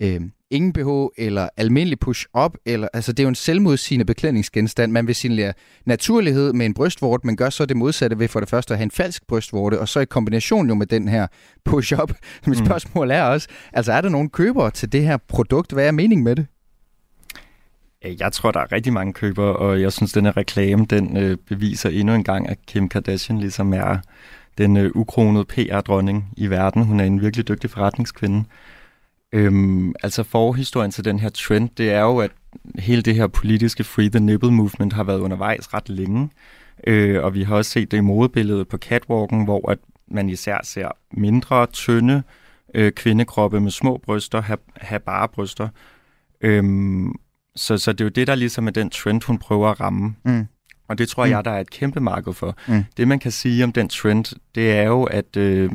[0.00, 2.56] øh, ingen BH eller almindelig push-up.
[2.66, 4.92] Eller, altså det er jo en selvmodsigende beklædningsgenstand.
[4.92, 5.52] Man vil sin
[5.86, 8.84] naturlighed med en brystvorte, men gør så det modsatte ved for det første at have
[8.84, 11.26] en falsk brystvorte, og så i kombination jo med den her
[11.64, 12.12] push-up.
[12.46, 12.66] Mit mm.
[12.66, 15.72] spørgsmål er også, altså er der nogen købere til det her produkt?
[15.72, 16.46] Hvad er meningen med det?
[18.20, 21.36] Jeg tror, der er rigtig mange købere, og jeg synes, den her reklame, den øh,
[21.48, 23.98] beviser endnu en gang, at Kim Kardashian ligesom er
[24.58, 26.84] den øh, ukronede PR-dronning i verden.
[26.84, 28.44] Hun er en virkelig dygtig forretningskvinde.
[29.34, 32.30] Øhm, altså forhistorien til den her trend, det er jo, at
[32.78, 36.30] hele det her politiske Free the Nipple movement har været undervejs ret længe.
[36.86, 40.58] Øh, og vi har også set det i modebilledet på catwalken, hvor at man især
[40.64, 42.22] ser mindre, tynde
[42.74, 45.68] øh, kvindekroppe med små bryster have, have bare bryster.
[46.40, 47.12] Øhm,
[47.56, 50.14] så, så det er jo det, der ligesom er den trend, hun prøver at ramme.
[50.24, 50.46] Mm.
[50.88, 51.30] Og det tror mm.
[51.30, 52.56] jeg, der er et kæmpe marked for.
[52.68, 52.84] Mm.
[52.96, 55.70] Det, man kan sige om den trend, det er jo, at øh,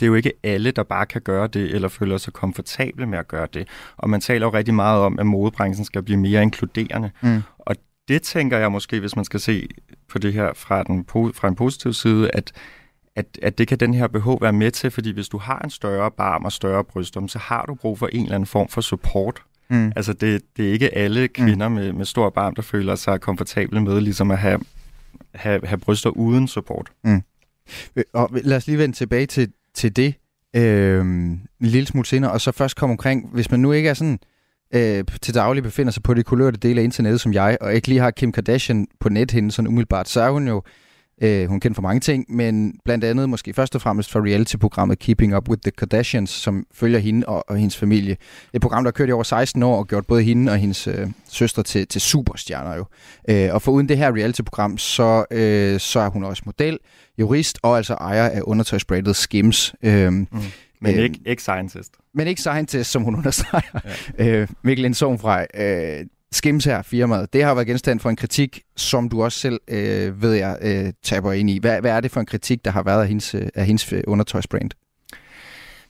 [0.00, 3.18] det er jo ikke alle, der bare kan gøre det, eller føler sig komfortable med
[3.18, 3.68] at gøre det.
[3.96, 7.10] Og man taler jo rigtig meget om, at modebranchen skal blive mere inkluderende.
[7.22, 7.42] Mm.
[7.58, 7.76] Og
[8.08, 9.68] det tænker jeg måske, hvis man skal se
[10.08, 11.04] på det her fra, den,
[11.34, 12.52] fra en positiv side, at,
[13.16, 15.70] at, at det kan den her behov være med til, fordi hvis du har en
[15.70, 18.80] større barm og større brystum, så har du brug for en eller anden form for
[18.80, 19.42] support.
[19.68, 19.92] Mm.
[19.96, 21.74] Altså det, det er ikke alle kvinder mm.
[21.74, 24.60] med, med stor barm, der føler sig komfortable med ligesom at have,
[25.34, 26.92] have, have bryster uden support.
[27.04, 27.22] Mm.
[28.12, 30.14] Og lad os lige vende tilbage til, til det
[30.56, 33.94] øh, en lille smule senere, og så først komme omkring, hvis man nu ikke er
[33.94, 34.18] sådan
[34.74, 37.88] øh, til daglig befinder sig på det kulørte dele af internettet som jeg, og ikke
[37.88, 40.62] lige har Kim Kardashian på net hende sådan umiddelbart, så er hun jo
[41.22, 44.98] Øh, hun kendt for mange ting, men blandt andet måske først og fremmest for reality-programmet
[44.98, 48.16] Keeping Up with the Kardashians, som følger hende og, og hendes familie.
[48.52, 50.86] Et program, der har kørt i over 16 år og gjort både hende og hendes
[50.86, 52.84] øh, søstre til, til superstjerner jo.
[53.28, 56.78] Øh, og for uden det her reality-program, så, øh, så er hun også model,
[57.18, 59.74] jurist og altså ejer af undertøjsbrandet Skims.
[59.82, 60.26] Øh, mm.
[60.80, 61.92] Men øh, ikke, ikke scientist.
[62.14, 63.80] Men ikke scientist, som hun understreger.
[64.18, 64.24] Ja.
[64.40, 69.08] Øh, Mikkel fra øh, Skims her, firmaet, det har været genstand for en kritik, som
[69.08, 71.58] du også selv, øh, ved jeg, øh, taber ind i.
[71.58, 73.92] Hvad, hvad er det for en kritik, der har været af hendes, øh, af hendes
[73.92, 74.70] øh, undertøjsbrand?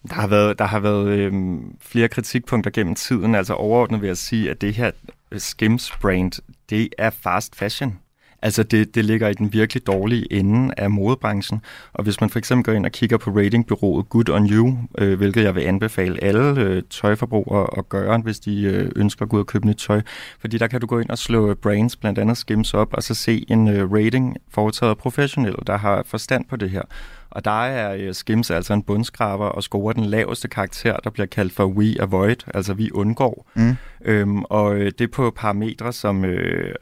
[0.08, 1.32] Der har været, der har været øh,
[1.80, 3.34] flere kritikpunkter gennem tiden.
[3.34, 4.90] Altså overordnet vil jeg sige, at det her
[5.32, 6.32] øh, Skims brand,
[6.70, 7.98] det er fast fashion.
[8.42, 11.60] Altså det, det ligger i den virkelig dårlige ende af modebranchen.
[11.92, 15.18] Og hvis man for eksempel går ind og kigger på ratingbyrået Good On You, øh,
[15.18, 19.36] hvilket jeg vil anbefale alle øh, tøjforbrugere at gøre, hvis de øh, ønsker at gå
[19.36, 20.00] ud og købe nyt tøj.
[20.40, 23.14] Fordi der kan du gå ind og slå brands, blandt andet Skims op, og så
[23.14, 26.82] se en øh, rating foretaget af professionelle, der har forstand på det her.
[27.30, 31.26] Og der er øh, Skims altså en bundskraber og scorer den laveste karakter, der bliver
[31.26, 33.50] kaldt for We Avoid, altså vi undgår.
[33.54, 33.76] Mm.
[34.04, 36.24] Øhm, og øh, det er på parametre som...
[36.24, 36.74] Øh,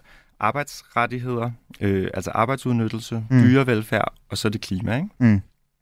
[0.44, 3.42] arbejdsrettigheder, øh, altså arbejdsudnyttelse, mm.
[3.42, 5.08] dyrevelfærd, og så det klima, ikke?
[5.18, 5.40] Mm.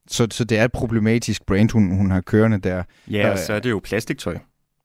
[0.08, 2.82] Så, så det er et problematisk brand, hun, hun har kørende der.
[3.10, 4.38] Ja, og så er det jo plastiktøj.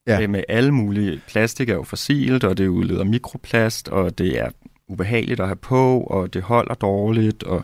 [0.07, 0.21] Ja.
[0.21, 1.21] Øh, med alle mulige.
[1.27, 4.49] Plastik er jo fossilt, og det udleder mikroplast, og det er
[4.87, 7.63] ubehageligt at have på, og det holder dårligt, og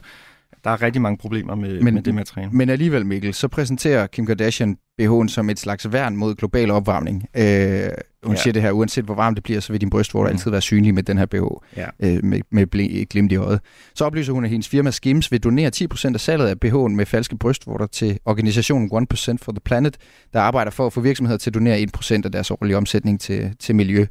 [0.63, 2.52] der er rigtig mange problemer med, men, med det materiale.
[2.52, 7.26] Men alligevel, Mikkel, så præsenterer Kim Kardashian BH'en som et slags værn mod global opvarmning.
[7.38, 7.89] Øh,
[8.25, 8.41] hun ja.
[8.41, 10.36] siger det her, uanset hvor varmt det bliver, så vil din brystvorter mm.
[10.36, 11.43] altid være synlig med den her BH,
[11.77, 11.88] ja.
[11.99, 13.59] øh, med, med glimt i øjet.
[13.95, 17.05] Så oplyser hun, at hendes firma Skims vil donere 10% af salget af BH'en med
[17.05, 19.97] falske brystvorter til organisationen 1% for the Planet,
[20.33, 23.55] der arbejder for at få virksomheder til at donere 1% af deres årlige omsætning til,
[23.59, 24.05] til miljø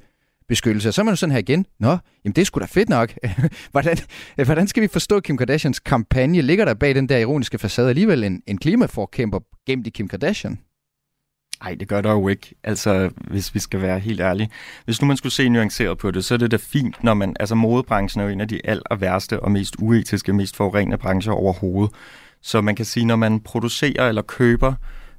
[0.49, 0.89] beskyttelse.
[0.89, 1.89] Og så er man jo sådan her igen, nå,
[2.25, 3.13] jamen det er sgu da fedt nok.
[3.73, 3.97] hvordan,
[4.45, 6.41] hvordan skal vi forstå Kim Kardashians kampagne?
[6.41, 10.59] Ligger der bag den der ironiske facade alligevel en, en klimaforkæmper gemt i Kim Kardashian?
[11.61, 12.55] Nej, det gør der jo ikke.
[12.65, 14.51] Altså, hvis vi skal være helt ærlige.
[14.85, 17.37] Hvis nu man skulle se nuanceret på det, så er det da fint, når man...
[17.41, 21.33] Altså, modebranchen er jo en af de aller værste og mest uetiske, mest forurenende brancher
[21.33, 21.95] overhovedet.
[22.41, 24.75] Så man kan sige, når man producerer eller køber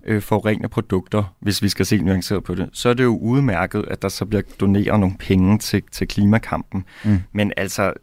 [0.05, 3.85] øh, forurenende produkter, hvis vi skal se nuanceret på det, så er det jo udmærket,
[3.87, 6.85] at der så bliver doneret nogle penge til, til klimakampen.
[7.03, 7.19] Mm.
[7.31, 7.93] Men altså,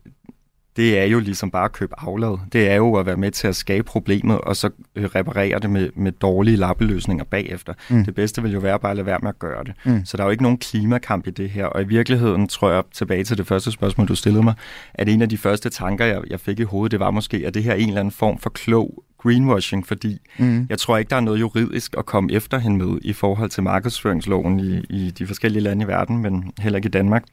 [0.80, 2.38] det er jo ligesom bare at købe aflad.
[2.52, 5.70] Det er jo at være med til at skabe problemet, og så øh, reparere det
[5.70, 7.74] med, med dårlige lappeløsninger bagefter.
[7.90, 8.04] Mm.
[8.04, 9.72] Det bedste vil jo være bare at lade være med at gøre det.
[9.84, 10.04] Mm.
[10.04, 11.66] Så der er jo ikke nogen klimakamp i det her.
[11.66, 14.54] Og i virkeligheden, tror jeg, tilbage til det første spørgsmål, du stillede mig,
[14.94, 17.54] at en af de første tanker, jeg, jeg fik i hovedet, det var måske, at
[17.54, 20.66] det her er en eller anden form for klog greenwashing, fordi mm.
[20.70, 23.62] jeg tror ikke, der er noget juridisk at komme efter hende med i forhold til
[23.62, 27.24] markedsføringsloven i, i de forskellige lande i verden, men heller ikke i Danmark,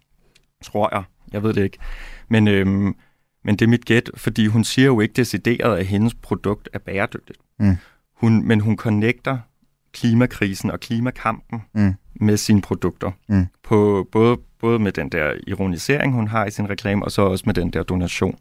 [0.64, 1.04] tror jeg.
[1.34, 1.78] Jeg ved det ikke.
[2.30, 2.96] Men øhm,
[3.48, 6.80] men det er mit gæt, fordi hun siger jo ikke decideret, at hendes produkt er
[6.80, 7.40] bæredygtigt.
[7.60, 7.76] Mm.
[8.14, 9.38] hun, men hun connecter
[9.94, 11.94] klimakrisen og klimakampen mm.
[12.16, 13.12] med sine produkter.
[13.30, 13.46] Mm.
[13.64, 17.44] På, både, både med den der ironisering, hun har i sin reklame, og så også
[17.46, 18.38] med den der donation.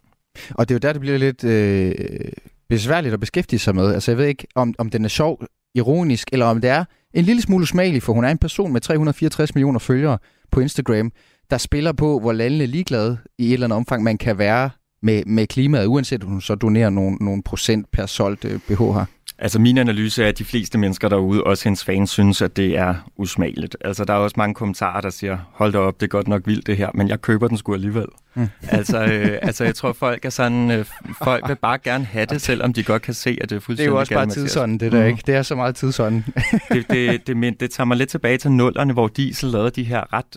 [0.51, 2.33] Og det er jo der, det bliver lidt øh,
[2.69, 3.95] besværligt at beskæftige sig med.
[3.95, 5.42] Altså jeg ved ikke, om, om den er sjov,
[5.75, 8.81] ironisk, eller om det er en lille smule smagelig, for hun er en person med
[8.81, 10.19] 364 millioner følgere
[10.51, 11.12] på Instagram,
[11.51, 14.71] der spiller på, hvor landene ligeglade i et eller andet omfang man kan være
[15.07, 18.81] med, med klimaet, uanset om hun så donerer nogle, nogle procent per solgt øh, BH
[18.81, 19.05] her.
[19.38, 22.79] Altså min analyse er, at de fleste mennesker derude, også hendes fans, synes, at det
[22.79, 23.77] er usmageligt.
[23.81, 26.42] Altså der er også mange kommentarer, der siger, hold da op, det er godt nok
[26.47, 28.07] vildt det her, men jeg køber den sgu alligevel.
[28.35, 28.49] Mm.
[28.69, 30.85] altså, øh, altså jeg tror, folk er sådan, øh,
[31.23, 33.79] folk vil bare gerne have det, selvom de godt kan se, at det er fuldstændig
[33.79, 35.07] Det er jo også bare tidsånden, det der, mm.
[35.07, 35.23] ikke?
[35.27, 36.25] Det er så meget tidsånden.
[36.73, 39.85] det, det, det, det, det tager mig lidt tilbage til nullerne, hvor Diesel lavede de
[39.85, 40.37] her ret,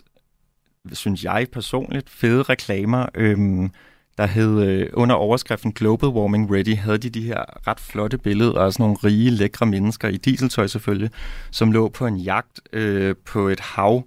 [0.92, 3.70] synes jeg personligt, fede reklamer, øhm,
[4.20, 8.60] der hed øh, under overskriften Global Warming Ready, havde de de her ret flotte billeder
[8.60, 11.10] af sådan nogle rige, lækre mennesker i dieseltøj selvfølgelig,
[11.50, 14.02] som lå på en jagt øh, på et hav,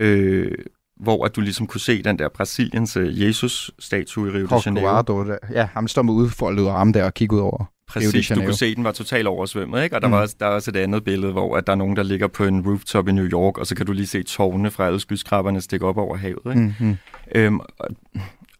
[0.00, 0.52] øh,
[1.00, 5.02] hvor at du ligesom kunne se den der Brasiliens øh, Jesus-statue i Rio de Janeiro.
[5.02, 5.36] Der.
[5.52, 7.64] Ja, ham står med udfoldet arme der og kigge ud over.
[7.88, 9.96] Præcis, du kunne se, at den var totalt oversvømmet, ikke?
[9.96, 10.12] Og der, mm.
[10.12, 12.26] var også, der er også et andet billede, hvor at der er nogen, der ligger
[12.26, 15.00] på en rooftop i New York, og så kan du lige se tårne fra alle
[15.00, 16.60] skyskraberne stikke op over havet, ikke?
[16.60, 16.96] Mm-hmm.
[17.34, 17.88] Øhm, og,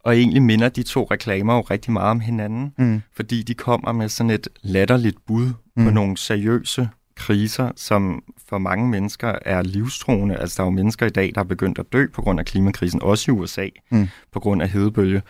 [0.05, 3.03] og egentlig minder de to reklamer jo rigtig meget om hinanden, mm.
[3.13, 5.85] fordi de kommer med sådan et latterligt bud mm.
[5.85, 10.37] på nogle seriøse kriser, som for mange mennesker er livstruende.
[10.37, 12.47] Altså der er jo mennesker i dag, der er begyndt at dø på grund af
[12.47, 14.09] klimakrisen, også i USA, mm.
[14.33, 15.23] på grund af hedebølge.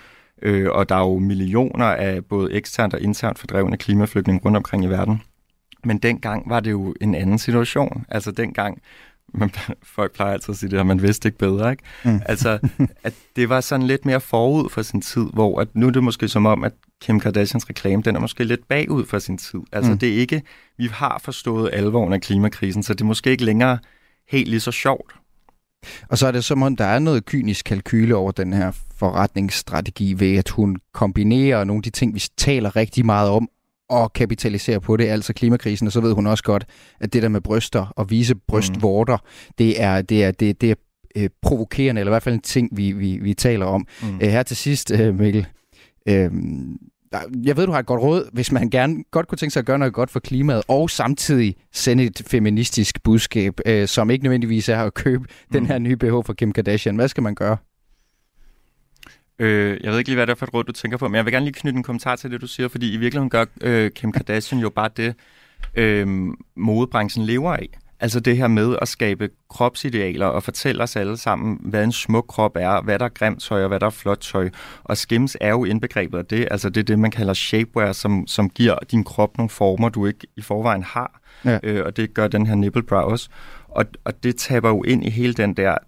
[0.43, 4.85] Øh, og der er jo millioner af både eksternt og internt fordrevne klimaflygtninge rundt omkring
[4.85, 5.23] i verden.
[5.85, 8.05] Men dengang var det jo en anden situation.
[8.09, 8.79] Altså dengang
[9.35, 9.51] men
[9.83, 11.83] folk plejer altid at sige det her, man vidste ikke bedre, ikke?
[12.05, 12.21] Mm.
[12.27, 12.59] Altså,
[13.05, 16.05] at det var sådan lidt mere forud for sin tid, hvor at nu er det
[16.05, 19.61] måske som om, at Kim Kardashians reklame, den er måske lidt bagud for sin tid.
[19.73, 19.99] Altså, mm.
[19.99, 20.43] det er ikke,
[20.79, 23.79] vi har forstået alvoren af klimakrisen, så det er måske ikke længere
[24.29, 25.15] helt lige så sjovt.
[26.09, 30.15] Og så er det som om, der er noget kynisk kalkyle over den her forretningsstrategi
[30.19, 33.49] ved, at hun kombinerer nogle af de ting, vi taler rigtig meget om,
[33.89, 36.65] og kapitalisere på det, altså klimakrisen, og så ved hun også godt,
[37.01, 39.55] at det der med bryster og vise brystvorter, mm.
[39.59, 40.75] det er, det er, det, det er
[41.17, 43.87] øh, provokerende, eller i hvert fald en ting, vi, vi, vi taler om.
[44.03, 44.21] Mm.
[44.21, 45.47] Æ, øh, her til sidst, øh, Mikkel,
[46.09, 46.31] øh,
[47.45, 49.67] jeg ved, du har et godt råd, hvis man gerne godt kunne tænke sig at
[49.67, 54.69] gøre noget godt for klimaet, og samtidig sende et feministisk budskab, øh, som ikke nødvendigvis
[54.69, 55.53] er at købe mm.
[55.53, 56.97] den her nye BH for Kim Kardashian.
[56.97, 57.57] Hvad skal man gøre?
[59.39, 61.17] Øh, jeg ved ikke lige, hvad det er for et råd, du tænker på, men
[61.17, 63.45] jeg vil gerne lige knytte en kommentar til det, du siger, fordi i virkeligheden gør
[63.61, 65.15] øh, Kim Kardashian jo bare det,
[65.75, 66.07] øh,
[66.57, 67.69] modebranchen lever af.
[68.01, 72.25] Altså det her med at skabe kropsidealer og fortælle os alle sammen, hvad en smuk
[72.29, 74.51] krop er, hvad der er grimt tøj og hvad der er flot tøj.
[74.85, 76.49] Og Skims er jo indbegrebet af det.
[76.51, 80.07] Altså det er det, man kalder shapewear, som, som giver din krop nogle former, du
[80.07, 81.21] ikke i forvejen har.
[81.45, 81.59] Ja.
[81.63, 83.29] Øh, og det gør den her nipple bra også.
[83.69, 85.79] Og, og det taber jo ind i hele den der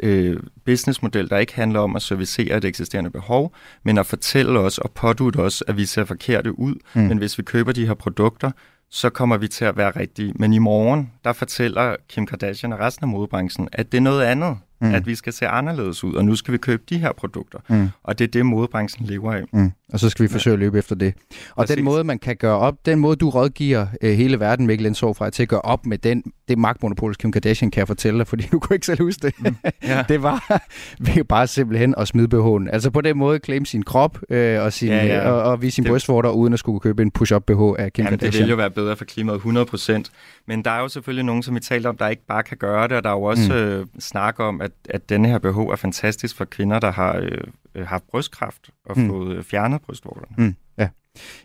[0.00, 4.78] øh, businessmodel, der ikke handler om at servicere et eksisterende behov, men at fortælle os
[4.78, 6.74] og pådute os, at vi ser forkerte ud.
[6.94, 7.02] Mm.
[7.02, 8.50] Men hvis vi køber de her produkter,
[8.90, 10.32] så kommer vi til at være rigtige.
[10.36, 14.22] Men i morgen, der fortæller Kim Kardashian og resten af modebranchen, at det er noget
[14.22, 14.94] andet mm.
[14.94, 17.58] at vi skal se anderledes ud, og nu skal vi købe de her produkter.
[17.68, 17.88] Mm.
[18.02, 19.42] Og det er det, modebranchen lever af.
[19.52, 19.72] Mm.
[19.92, 20.56] Og så skal vi forsøge ja.
[20.56, 21.14] at løbe efter det.
[21.50, 21.76] Og Præcis.
[21.76, 25.30] den måde, man kan gøre op, den måde, du rådgiver øh, hele verden, Mikkel fra
[25.30, 28.48] til at gøre op med den, det magtmonopol, Kim Kardashian kan jeg fortælle dig, fordi
[28.52, 29.34] du kunne ikke selv huske det.
[29.38, 29.56] Mm.
[29.82, 30.04] Ja.
[30.08, 30.62] det var
[30.98, 32.70] ved bare simpelthen at smide BH'en.
[32.72, 35.30] Altså på den måde claim sin krop øh, og, sin, ja, ja.
[35.30, 35.90] Og, og vise sin det...
[35.90, 38.32] brystvorter, uden at skulle købe en push-up BH af Kim Jamen, Kardashian.
[38.32, 40.02] det vil jo være bedre for klimaet 100%.
[40.46, 42.88] Men der er jo selvfølgelig nogen, som vi talte om, der ikke bare kan gøre
[42.88, 43.58] det, og der er jo også mm.
[43.58, 47.38] øh, snak om, at, at denne her BH er fantastisk for kvinder, der har øh,
[47.74, 49.08] øh, haft brystkræft og mm.
[49.08, 50.46] fået øh, fjernet brystvorterne.
[50.46, 50.54] Mm.
[50.78, 50.88] Ja.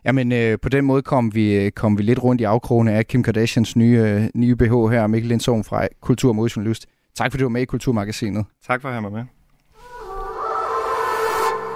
[0.06, 3.08] Jamen, øh, på den måde kom vi, øh, kom vi lidt rundt i afkrogene af
[3.08, 6.86] Kim Kardashians nye, øh, nye BH her, Mikkel Lindsson fra Kultur og Modejournalist.
[7.16, 8.46] Tak fordi du var med i Kulturmagasinet.
[8.68, 9.24] Tak for at have mig med.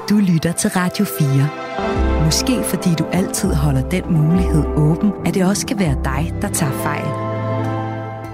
[0.09, 2.25] Du lytter til Radio 4.
[2.25, 6.49] Måske fordi du altid holder den mulighed åben, at det også kan være dig, der
[6.49, 7.07] tager fejl.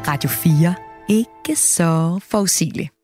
[0.08, 0.76] Radio 4.
[1.10, 3.01] Ikke så forudsigeligt.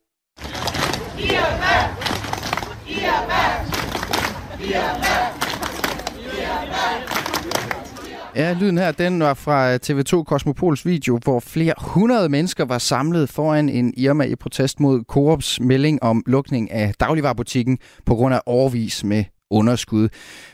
[8.35, 12.77] Ja, lyden her, den var fra øh, TV2 Kosmopols video, hvor flere hundrede mennesker var
[12.77, 18.35] samlet foran en Irma i protest mod Coops melding om lukning af dagligvarerbutikken på grund
[18.35, 20.09] af overvis med underskud.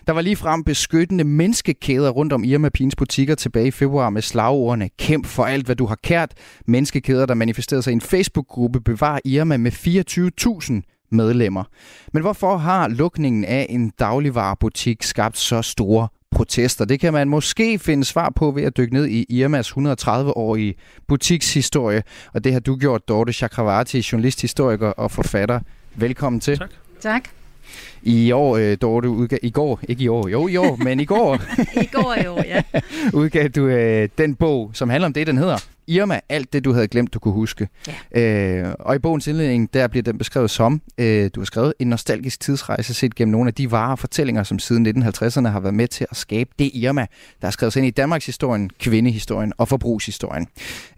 [0.07, 4.21] Der var lige frem beskyttende menneskekæder rundt om Irma Pins butikker tilbage i februar med
[4.21, 6.31] slagordene Kæmp for alt, hvad du har kært.
[6.67, 11.63] Menneskekæder, der manifesterede sig i en Facebook-gruppe, bevar Irma med 24.000 medlemmer.
[12.13, 16.85] Men hvorfor har lukningen af en dagligvarerbutik skabt så store protester.
[16.85, 20.73] Det kan man måske finde svar på ved at dykke ned i Irmas 130-årige
[21.07, 22.03] butikshistorie.
[22.33, 25.59] Og det har du gjort, Dorte Chakravarti, journalist, historiker og forfatter.
[25.95, 26.57] Velkommen til.
[26.57, 26.69] Tak.
[27.01, 27.42] Tak.
[28.03, 31.05] I år, øh, Dorte, udgav, i går, ikke i år, jo i år, men i
[31.05, 31.39] går,
[31.81, 32.61] I går i år, ja.
[33.19, 36.73] udgav du øh, den bog, som handler om det, den hedder Irma, alt det, du
[36.73, 37.67] havde glemt, du kunne huske.
[38.15, 38.21] Ja.
[38.21, 41.87] Øh, og i bogens indledning, der bliver den beskrevet som, øh, du har skrevet, en
[41.87, 45.75] nostalgisk tidsrejse set gennem nogle af de varer og fortællinger, som siden 1950'erne har været
[45.75, 47.05] med til at skabe det Irma,
[47.41, 50.47] der er skrevet ind i Danmarks historien, kvindehistorien og forbrugshistorien.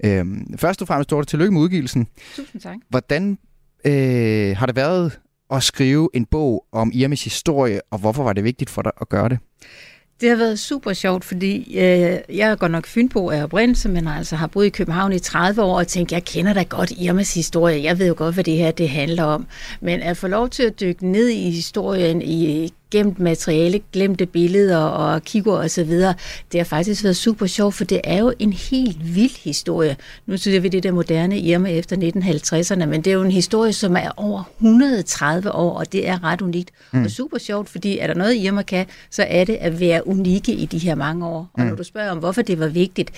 [0.03, 0.25] Øh,
[0.57, 2.07] først og fremmest, Dorte, tillykke med udgivelsen.
[2.35, 2.75] Tusind tak.
[2.89, 3.37] Hvordan
[3.85, 5.19] øh, har det været
[5.51, 9.09] at skrive en bog om Irmes historie, og hvorfor var det vigtigt for dig at
[9.09, 9.39] gøre det?
[10.21, 14.07] Det har været super sjovt, fordi øh, jeg er godt nok Fynbo af oprindelse, men
[14.07, 17.33] altså har boet i København i 30 år og tænkt, jeg kender da godt Irmas
[17.33, 17.83] historie.
[17.83, 19.47] Jeg ved jo godt, hvad det her det handler om.
[19.81, 24.77] Men at få lov til at dykke ned i historien, i gemt materiale, glemte billeder
[24.77, 26.13] og kigger og så videre.
[26.51, 29.97] Det har faktisk været super sjovt, for det er jo en helt vild historie.
[30.25, 33.73] Nu synes vi det der moderne Irma efter 1950'erne, men det er jo en historie,
[33.73, 36.71] som er over 130 år, og det er ret unikt.
[36.91, 37.03] Mm.
[37.03, 40.51] Og super sjovt, fordi er der noget Irma kan, så er det at være unikke
[40.51, 41.49] i de her mange år.
[41.53, 43.11] Og når du spørger om, hvorfor det var vigtigt,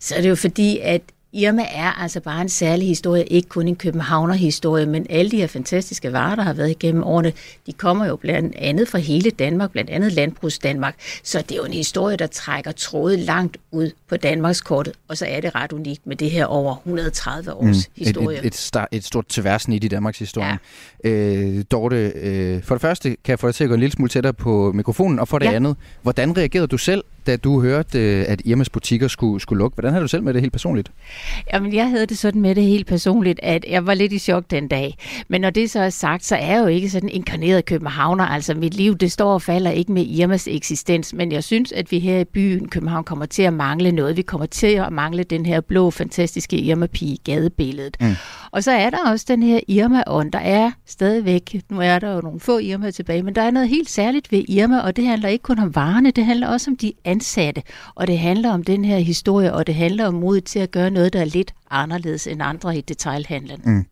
[0.00, 3.68] så er det jo fordi, at Irma er altså bare en særlig historie, ikke kun
[3.68, 7.32] en københavner-historie, men alle de her fantastiske varer, der har været igennem årene,
[7.66, 10.94] de kommer jo blandt andet fra hele Danmark, blandt andet Landbrugs Danmark.
[11.22, 15.16] Så det er jo en historie, der trækker trådet langt ud på Danmarks kortet, og
[15.16, 18.38] så er det ret unikt med det her over 130 års mm, historie.
[18.38, 20.58] Et, et, et, star, et stort tværsnit i Danmarks historie.
[21.04, 21.10] Ja.
[21.10, 23.92] Øh, Dorte, øh, for det første kan jeg få dig til at gå en lille
[23.92, 25.52] smule tættere på mikrofonen, og for det ja.
[25.52, 29.74] andet, hvordan reagerede du selv, da du hørte, øh, at Irmas butikker skulle, skulle lukke?
[29.74, 30.92] Hvordan havde du selv med det helt personligt?
[31.54, 34.44] Jamen, jeg havde det sådan med det helt personligt, at jeg var lidt i chok
[34.50, 34.96] den dag.
[35.28, 38.24] Men når det så er sagt, så er jeg jo ikke sådan inkarneret københavner.
[38.24, 41.14] Altså, mit liv, det står og falder ikke med Irmas eksistens.
[41.14, 44.16] Men jeg synes, at vi her i byen København kommer til at mangle noget.
[44.16, 47.96] Vi kommer til at mangle den her blå, fantastiske Irma-pige gadebilledet.
[48.00, 48.14] Mm.
[48.50, 50.32] Og så er der også den her Irma-ånd.
[50.32, 53.68] Der er stadigvæk, nu er der jo nogle få Irma tilbage, men der er noget
[53.68, 56.76] helt særligt ved Irma, og det handler ikke kun om varerne, det handler også om
[56.76, 57.62] de ansatte.
[57.94, 60.90] Og det handler om den her historie, og det handler om mod til at gøre
[60.90, 63.60] noget, der er lidt anderledes end andre i detailhandlen.
[63.64, 63.84] Mm.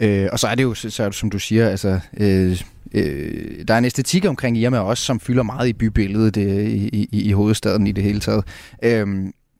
[0.00, 2.62] Øh, og så er det jo, så er det, som du siger, altså, øh,
[2.94, 7.08] øh, der er en æstetik omkring Irma også, som fylder meget i bybilledet øh, i,
[7.12, 8.44] i, i hovedstaden i det hele taget.
[8.82, 9.06] Øh,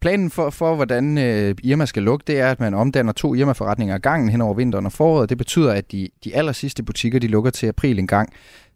[0.00, 3.94] planen for, for hvordan øh, Irma skal lukke, det er, at man omdanner to Irma-forretninger
[3.94, 5.28] ad gangen hen over vinteren og foråret.
[5.28, 8.32] Det betyder, at de, de aller sidste butikker, de lukker til april en gang.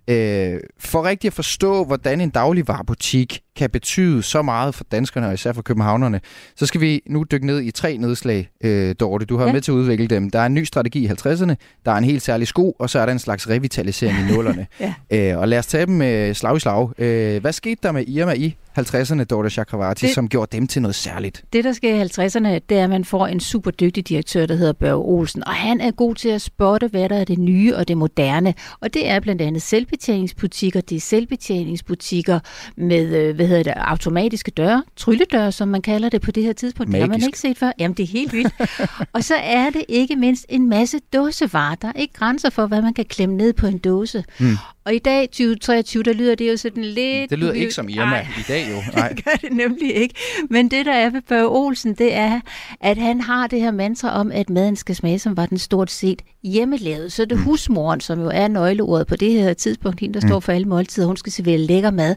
[0.09, 5.35] Øh, for rigtig at forstå, hvordan en dagligvarerbutik kan betyde så meget for danskerne, og
[5.35, 6.21] især for københavnerne,
[6.57, 9.27] så skal vi nu dykke ned i tre nedslag, øh, Dorte.
[9.27, 9.53] Du har ja.
[9.53, 10.31] med til at udvikle dem.
[10.31, 12.99] Der er en ny strategi i 50'erne, der er en helt særlig sko, og så
[12.99, 14.67] er der en slags revitalisering i nullerne.
[15.11, 15.33] ja.
[15.33, 17.01] øh, og lad os tage dem med slag i slag.
[17.01, 20.83] Øh, hvad skete der med Irma i 50'erne, Dorte Chakravarti, det, som gjorde dem til
[20.83, 21.45] noget særligt?
[21.53, 24.55] Det, der sker i 50'erne, det er, at man får en super dygtig direktør, der
[24.55, 27.77] hedder Børge Olsen, og han er god til at spotte, hvad der er det nye
[27.77, 28.55] og det moderne.
[28.81, 32.41] Og det er blandt andet selvbetjeningsbutikker, det er selvbetjeningsbutikker
[32.77, 36.52] med, øh, hvad hedder det, automatiske døre, trylledøre, som man kalder det på det her
[36.52, 36.90] tidspunkt.
[36.90, 37.02] Magisk.
[37.02, 37.72] Det har man ikke set før.
[37.78, 38.55] Jamen, det er helt vildt.
[39.14, 41.74] og så er det ikke mindst en masse dåsevarer.
[41.74, 44.24] Der er ikke grænser for, hvad man kan klemme ned på en dåse.
[44.40, 44.57] Mm.
[44.85, 47.31] Og i dag, 2023, der lyder det jo sådan lidt...
[47.31, 48.76] Det lyder ikke som Irma Ej, i dag jo.
[48.96, 49.09] Nej.
[49.09, 50.14] det gør det nemlig ikke.
[50.50, 52.40] Men det, der er ved Børge Olsen, det er,
[52.81, 55.90] at han har det her mantra om, at maden skal smage, som var den stort
[55.90, 57.12] set hjemmelavet.
[57.12, 57.42] Så det er mm.
[57.42, 60.28] husmoren, som jo er nøgleordet på det her tidspunkt, hende, der mm.
[60.28, 61.07] står for alle måltider.
[61.07, 62.14] Hun skal servere lækker mad.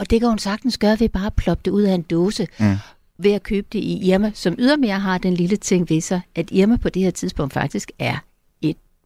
[0.00, 2.46] Og det kan hun sagtens gøre ved bare at ploppe det ud af en dåse.
[2.60, 2.76] Mm
[3.22, 6.48] ved at købe det i Irma, som ydermere har den lille ting ved sig, at
[6.52, 8.16] Irma på det her tidspunkt faktisk er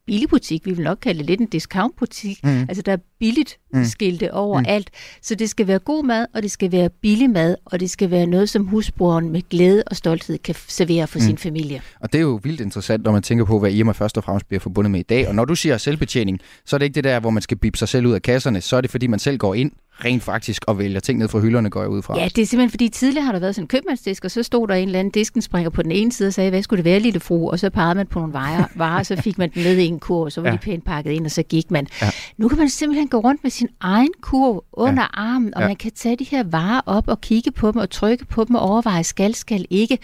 [0.06, 2.44] billigbutik, vi vil nok kalde det lidt en discountbutik.
[2.44, 2.60] Mm.
[2.60, 3.84] Altså der er billigt mm.
[3.84, 4.90] skilte overalt.
[4.92, 5.18] Mm.
[5.22, 8.10] Så det skal være god mad, og det skal være billig mad, og det skal
[8.10, 11.24] være noget, som husbrugeren med glæde og stolthed kan servere for mm.
[11.24, 11.82] sin familie.
[12.00, 14.48] Og det er jo vildt interessant, når man tænker på, hvad Irma først og fremmest
[14.48, 15.28] bliver forbundet med i dag.
[15.28, 17.78] Og når du siger selvbetjening, så er det ikke det der, hvor man skal bippe
[17.78, 18.60] sig selv ud af kasserne.
[18.60, 19.72] Så er det, fordi man selv går ind
[20.04, 22.18] rent faktisk og vælger ting ned fra hylderne, går jeg ud fra.
[22.18, 24.68] Ja, det er simpelthen fordi tidligere har der været sådan en købmandsdisk, og så stod
[24.68, 26.84] der en eller anden disken springer på den ene side og sagde, hvad skulle det
[26.84, 27.50] være, lille fru?
[27.50, 30.00] Og så pegede man på nogle varer, varer så fik man den ned i en
[30.00, 30.52] kur, og så var ja.
[30.52, 31.86] de pænt pakket ind, og så gik man.
[32.02, 32.10] Ja.
[32.36, 35.08] Nu kan man simpelthen gå rundt med sin egen kur under ja.
[35.12, 35.66] armen, og ja.
[35.66, 38.56] man kan tage de her varer op og kigge på dem og trykke på dem
[38.56, 39.98] og overveje, skal, skal ikke.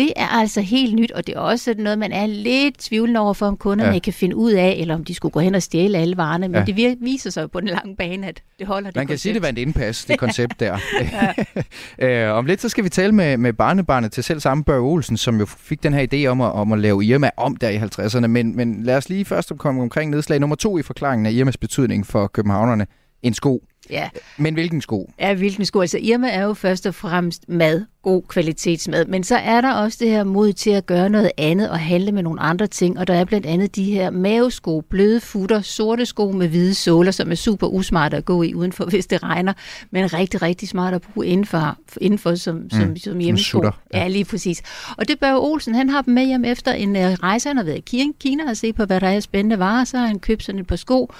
[0.00, 3.34] Det er altså helt nyt, og det er også noget, man er lidt tvivlende over
[3.34, 3.98] for, om kunderne ja.
[3.98, 6.48] kan finde ud af, eller om de skulle gå hen og stjæle alle varerne.
[6.48, 6.72] Men ja.
[6.72, 9.34] det viser sig jo på den lange bane, at det holder det Man kan sige,
[9.34, 10.78] det var et indpas, det koncept der.
[12.28, 15.16] øh, om lidt så skal vi tale med, med barnebarnet til selv samme Børge Olsen,
[15.16, 17.76] som jo fik den her idé om at, om at lave Irma om der i
[17.76, 18.26] 50'erne.
[18.26, 21.56] Men, men lad os lige først komme omkring nedslag nummer to i forklaringen af Irmas
[21.56, 22.86] betydning for københavnerne.
[23.22, 23.64] En sko.
[23.90, 24.08] Ja.
[24.36, 25.10] Men hvilken sko?
[25.20, 25.80] Ja, hvilken sko.
[25.80, 29.04] Altså Irma er jo først og fremmest mad, god kvalitetsmad.
[29.06, 32.12] Men så er der også det her mod til at gøre noget andet og handle
[32.12, 32.98] med nogle andre ting.
[32.98, 37.10] Og der er blandt andet de her mavesko, bløde futter, sorte sko med hvide såler,
[37.10, 39.52] som er super usmart at gå i udenfor, hvis det regner.
[39.90, 43.50] Men rigtig, rigtig smart at bruge indenfor, indenfor som, mm, som, som hjemmesko.
[43.50, 43.98] sutter, ja.
[43.98, 44.62] ja, lige præcis.
[44.98, 47.48] Og det Børge Olsen, han har dem med hjem efter en uh, rejse.
[47.48, 49.84] Han har været i Kina og se på, hvad der er spændende varer.
[49.84, 51.12] Så har han købt sådan et par sko.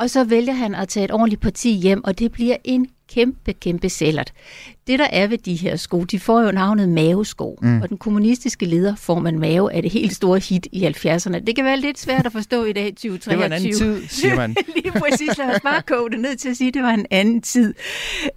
[0.00, 3.52] Og så vælger han at tage et ordentligt parti hjem, og det bliver en kæmpe,
[3.52, 4.32] kæmpe sælgert.
[4.86, 7.82] Det, der er ved de her sko, de får jo navnet mavesko, mm.
[7.82, 11.38] og den kommunistiske leder får man mave af det helt store hit i 70'erne.
[11.38, 13.30] Det kan være lidt svært at forstå i dag, 2023.
[13.30, 14.56] Det var en anden tid, siger man.
[14.76, 17.06] Lige præcis, lad os bare koge det ned til at sige, at det var en
[17.10, 17.74] anden tid.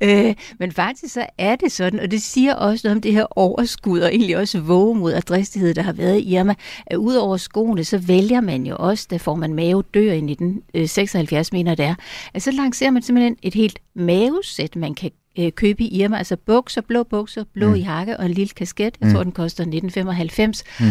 [0.01, 3.26] Øh, men faktisk så er det sådan, og det siger også noget om det her
[3.38, 6.55] overskud, og egentlig også vågemod og dristighed, der har været i Irma,
[6.86, 10.17] at ud over skoene, så vælger man jo også, der får man mave dør i
[10.17, 11.95] 1976, mener det er,
[12.34, 16.36] at så lancerer man simpelthen et helt mavesæt, man kan øh, købe i Irma, altså
[16.36, 17.76] bukser, blå bukser, blå mm.
[17.76, 18.97] jakke og en lille kasket.
[19.01, 19.14] Jeg mm.
[19.14, 20.64] tror, den koster 1995.
[20.80, 20.86] Mm.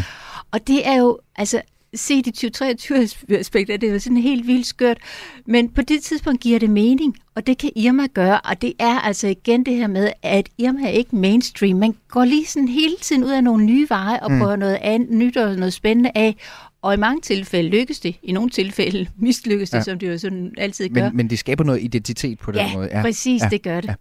[0.51, 1.63] Og det er jo, altså,
[1.95, 4.99] set i 2023 aspekt er det jo sådan helt vildt skørt.
[5.47, 8.41] Men på det tidspunkt giver det mening, og det kan Irma gøre.
[8.41, 11.79] Og det er altså igen det her med, at Irma er ikke mainstream.
[11.79, 14.39] Man går lige sådan hele tiden ud af nogle nye veje og mm.
[14.39, 16.37] prøver noget andet, nyt og noget spændende af.
[16.83, 19.83] Og i mange tilfælde lykkes det, i nogle tilfælde mislykkes det, ja.
[19.83, 21.05] som det jo sådan altid gør.
[21.05, 22.89] Men, men det skaber noget identitet på den ja, måde.
[22.93, 23.49] Ja, præcis, ja.
[23.49, 23.89] det gør det.
[23.89, 23.95] Ja.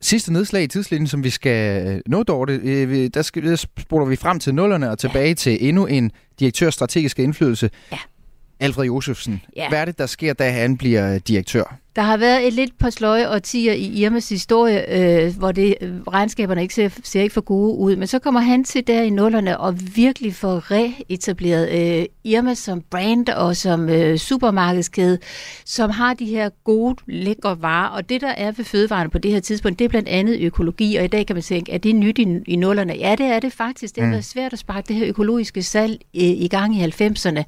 [0.00, 4.06] Sidste nedslag i tidslinjen, som vi skal øh, nå, Dorte, øh, der, skal, der spoler
[4.06, 5.34] vi frem til nullerne og tilbage ja.
[5.34, 6.10] til endnu en
[6.40, 7.70] direktør strategisk indflydelse.
[7.92, 7.98] Ja.
[8.60, 9.42] Alfred Josefsen.
[9.56, 9.68] Ja.
[9.68, 11.78] Hvad er det, der sker, da han bliver direktør?
[11.96, 16.00] Der har været et lidt par sløje årtier i Irmas historie, øh, hvor det, øh,
[16.00, 17.96] regnskaberne ikke ser, ser ikke for gode ud.
[17.96, 22.82] Men så kommer han til der i nullerne og virkelig får reetableret øh, Irma som
[22.90, 25.18] brand og som øh, supermarkedskæde,
[25.64, 27.88] som har de her gode, lækre varer.
[27.88, 30.96] Og det, der er ved fødevarene på det her tidspunkt, det er blandt andet økologi.
[30.96, 32.94] Og i dag kan man tænke, er det nyt i, i nullerne?
[32.98, 33.94] Ja, det er det faktisk.
[33.94, 34.12] Det har mm.
[34.12, 37.42] været svært at sparke det her økologiske salg øh, i gang i 90'erne.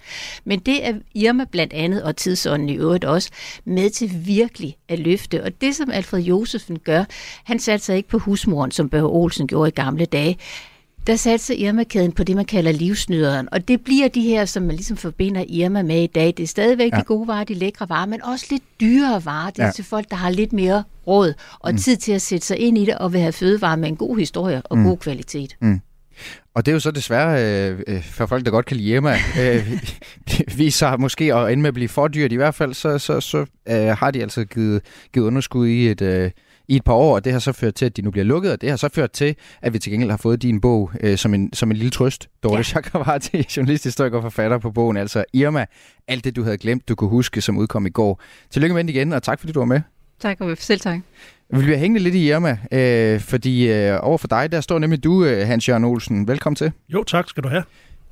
[0.45, 3.31] Men det er Irma blandt andet, og tidsånden i øvrigt også,
[3.65, 5.45] med til virkelig at løfte.
[5.45, 7.05] Og det, som Alfred Josefsen gør,
[7.45, 10.39] han satte sig ikke på husmoren, som Børge Olsen gjorde i gamle dage.
[11.07, 13.49] Der satte sig Irma-kæden på det, man kalder livsnyderen.
[13.53, 16.27] Og det bliver de her, som man ligesom forbinder Irma med i dag.
[16.37, 16.97] Det er stadigvæk ja.
[16.97, 19.51] de gode varer, de lækre varer, men også lidt dyrere varer.
[19.51, 19.73] Det er ja.
[19.73, 21.79] til folk, der har lidt mere råd og mm.
[21.79, 24.19] tid til at sætte sig ind i det og vil have fødevarer med en god
[24.19, 24.85] historie og mm.
[24.85, 25.57] god kvalitet.
[25.61, 25.81] Mm.
[26.55, 29.17] Og det er jo så desværre øh, øh for folk, der godt kan lide Irma,
[29.41, 29.83] øh,
[30.59, 32.33] viser sig måske at ende med at blive for dyrt.
[32.33, 34.83] I hvert fald så, så, så øh, har de altså givet,
[35.13, 36.31] givet underskud i et, øh,
[36.69, 38.53] i et par år, og det har så ført til, at de nu bliver lukket,
[38.53, 41.19] og det har så ført til, at vi til gengæld har fået din bog øh,
[41.19, 42.29] som, en, som en lille trøst.
[42.43, 42.63] Dorte ja.
[42.63, 45.67] Chakravarti, journalist, historiker og forfatter på bogen, altså Irma,
[46.09, 48.23] alt det du havde glemt, du kunne huske, som udkom i går.
[48.51, 49.81] Tillykke med igen, og tak fordi du var med.
[50.21, 51.01] Tak, og selv tak.
[51.53, 55.05] Vi bliver hængende lidt i Irma, øh, fordi øh, over for dig, der står nemlig
[55.05, 56.29] du, øh, Hans-Jørgen Olsen.
[56.29, 56.73] Velkommen til.
[56.89, 57.63] Jo, tak skal du have.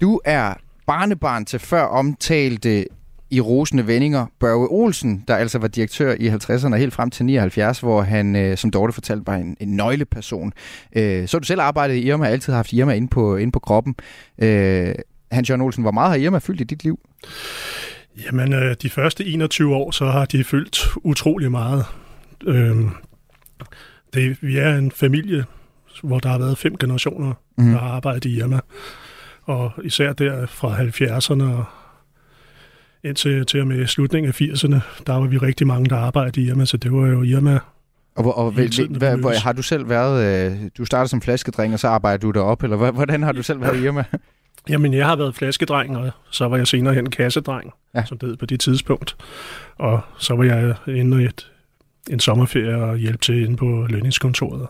[0.00, 0.54] Du er
[0.86, 2.86] barnebarn til før omtalte
[3.30, 7.80] i rosende vendinger Børge Olsen, der altså var direktør i 50'erne helt frem til 79,
[7.80, 10.52] hvor han, øh, som Dorte fortalte, var en, en nøgleperson.
[10.96, 13.94] Øh, så du selv arbejdet i Irma, altid haft Irma inde på, inde på kroppen.
[14.38, 14.94] Øh,
[15.32, 17.00] Hans-Jørgen Olsen, hvor meget har Irma fyldt i dit liv?
[18.26, 21.84] Jamen, øh, de første 21 år, så har de fyldt utrolig meget.
[22.46, 22.76] Øh,
[24.14, 25.44] det, vi er en familie,
[26.02, 27.72] hvor der har været fem generationer, mm.
[27.72, 28.60] der har arbejdet i Irma.
[29.42, 31.64] Og især der fra 70'erne og
[33.04, 36.48] indtil til og med slutningen af 80'erne, der var vi rigtig mange, der arbejdede i
[36.48, 37.58] Irma, så det var jo Irma
[38.16, 41.72] og, og vel, tiden, hvad, hvor, har du selv været, øh, du startede som flaskedreng,
[41.72, 44.04] og så arbejdede du derop, eller hvordan har du selv været i Irma?
[44.68, 48.04] Jamen, jeg har været flaskedreng, og så var jeg senere hen kassedreng, ja.
[48.04, 49.16] som det på det tidspunkt.
[49.78, 51.50] Og så var jeg inde i et,
[52.10, 54.66] en sommerferie og hjælpe til inde på lønningskontoret.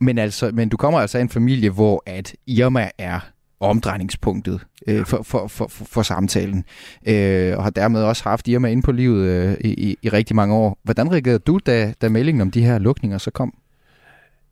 [0.00, 3.20] Men, altså, men du kommer altså af en familie, hvor at Irma er
[3.60, 6.64] omdrejningspunktet øh, for, for, for, for, for samtalen,
[7.08, 10.54] øh, og har dermed også haft Irma inde på livet øh, i, i rigtig mange
[10.54, 10.78] år.
[10.82, 13.54] Hvordan reagerede du, da, da meldingen om de her lukninger så kom?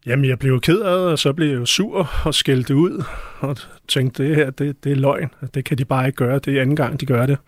[0.07, 3.05] Jamen, jeg blev ked af det, og så blev jeg sur og skældte ud,
[3.41, 3.57] og
[3.89, 5.31] tænkte, det her, det, det er løgn.
[5.55, 6.39] Det kan de bare ikke gøre.
[6.39, 7.39] Det er anden gang, de gør det.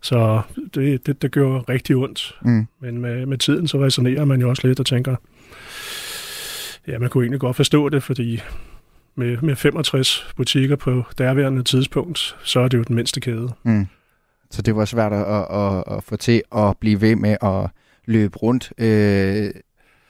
[0.00, 0.42] Så
[0.74, 2.34] det, det, det gjorde rigtig ondt.
[2.42, 2.66] Mm.
[2.80, 5.16] Men med, med tiden, så resonerer man jo også lidt og tænker,
[6.86, 8.40] ja, man kunne egentlig godt forstå det, fordi
[9.14, 13.52] med, med 65 butikker på derværende tidspunkt, så er det jo den mindste kæde.
[13.62, 13.86] Mm.
[14.50, 17.70] Så det var svært at, at, at få til at blive ved med at
[18.06, 18.72] løbe rundt.
[18.78, 19.50] Øh,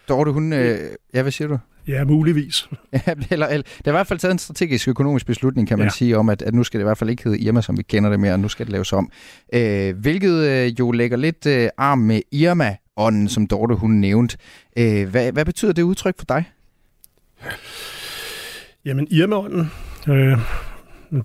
[0.09, 0.53] Dorte, hun...
[0.53, 0.79] Øh,
[1.15, 1.59] ja, hvad siger du?
[1.89, 2.69] Ja, muligvis.
[3.31, 5.91] Eller, eller, det er i hvert fald taget en strategisk økonomisk beslutning, kan man ja.
[5.91, 7.83] sige, om at, at nu skal det i hvert fald ikke hedde Irma, som vi
[7.83, 9.11] kender det mere, og nu skal det laves om.
[9.53, 14.37] Øh, hvilket øh, jo lægger lidt øh, arm med Irma ånden, som Dorte hun nævnte.
[14.77, 16.45] Øh, hvad, hvad betyder det udtryk for dig?
[18.85, 19.71] Jamen, Irma-ånden,
[20.09, 20.39] øh,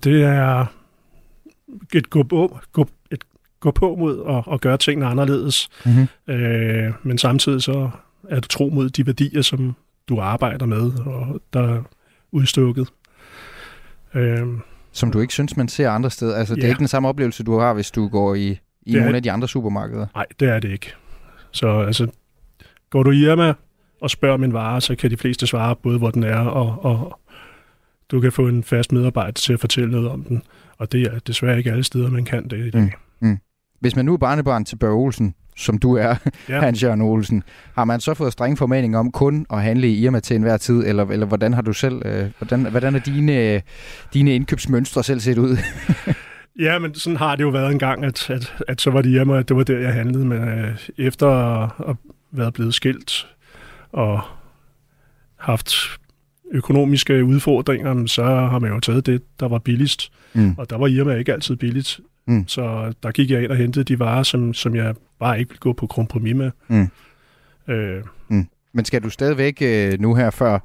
[0.04, 0.66] det er
[1.94, 3.24] et gå på, gå, et
[3.60, 5.68] gå på mod at, at gøre tingene anderledes.
[5.84, 6.34] Mm-hmm.
[6.34, 7.90] Øh, men samtidig så
[8.30, 9.74] er du tro mod de værdier, som
[10.08, 11.82] du arbejder med, og der er
[12.32, 12.88] udstukket.
[14.14, 14.46] Øh,
[14.92, 16.36] som du ikke synes, man ser andre steder?
[16.36, 16.66] Altså, det ja.
[16.66, 19.22] er ikke den samme oplevelse, du har, hvis du går i, i nogle er, af
[19.22, 20.06] de andre supermarkeder?
[20.14, 20.92] Nej, det er det ikke.
[21.50, 22.08] Så altså,
[22.90, 23.54] går du i Irma
[24.00, 27.20] og spørger min vare, så kan de fleste svare både, hvor den er, og, og
[28.10, 30.42] du kan få en fast medarbejder til at fortælle noget om den.
[30.78, 32.92] Og det er desværre ikke alle steder, man kan det i dag.
[33.20, 33.28] Mm.
[33.28, 33.38] Mm.
[33.80, 36.14] Hvis man nu er barnebarn til Børge Olsen, som du er,
[36.48, 36.60] ja.
[36.60, 37.42] Hans Jørgen Olsen,
[37.74, 40.86] har man så fået streng formaning om kun at handle i Irma til enhver tid,
[40.86, 43.62] eller, eller hvordan har du selv, øh, hvordan, hvordan er dine,
[44.14, 45.56] dine indkøbsmønstre selv set ud?
[46.66, 49.10] ja, men sådan har det jo været en gang, at, at, at så var det
[49.10, 51.96] Irma, at det var der, jeg handlede, men øh, efter at, at
[52.30, 53.26] være blevet skilt
[53.92, 54.20] og
[55.36, 55.74] haft
[56.52, 60.12] økonomiske udfordringer, så har man jo taget det, der var billigst.
[60.32, 60.54] Mm.
[60.58, 62.00] Og der var Irma ikke altid billigt.
[62.26, 62.48] Mm.
[62.48, 65.60] Så der gik jeg ind og hentede de varer, som, som jeg bare ikke ville
[65.60, 66.50] gå på kompromis med.
[66.68, 66.88] Mm.
[67.68, 68.02] Øh.
[68.28, 68.46] Mm.
[68.72, 70.58] Men skal du stadigvæk øh, nu her, før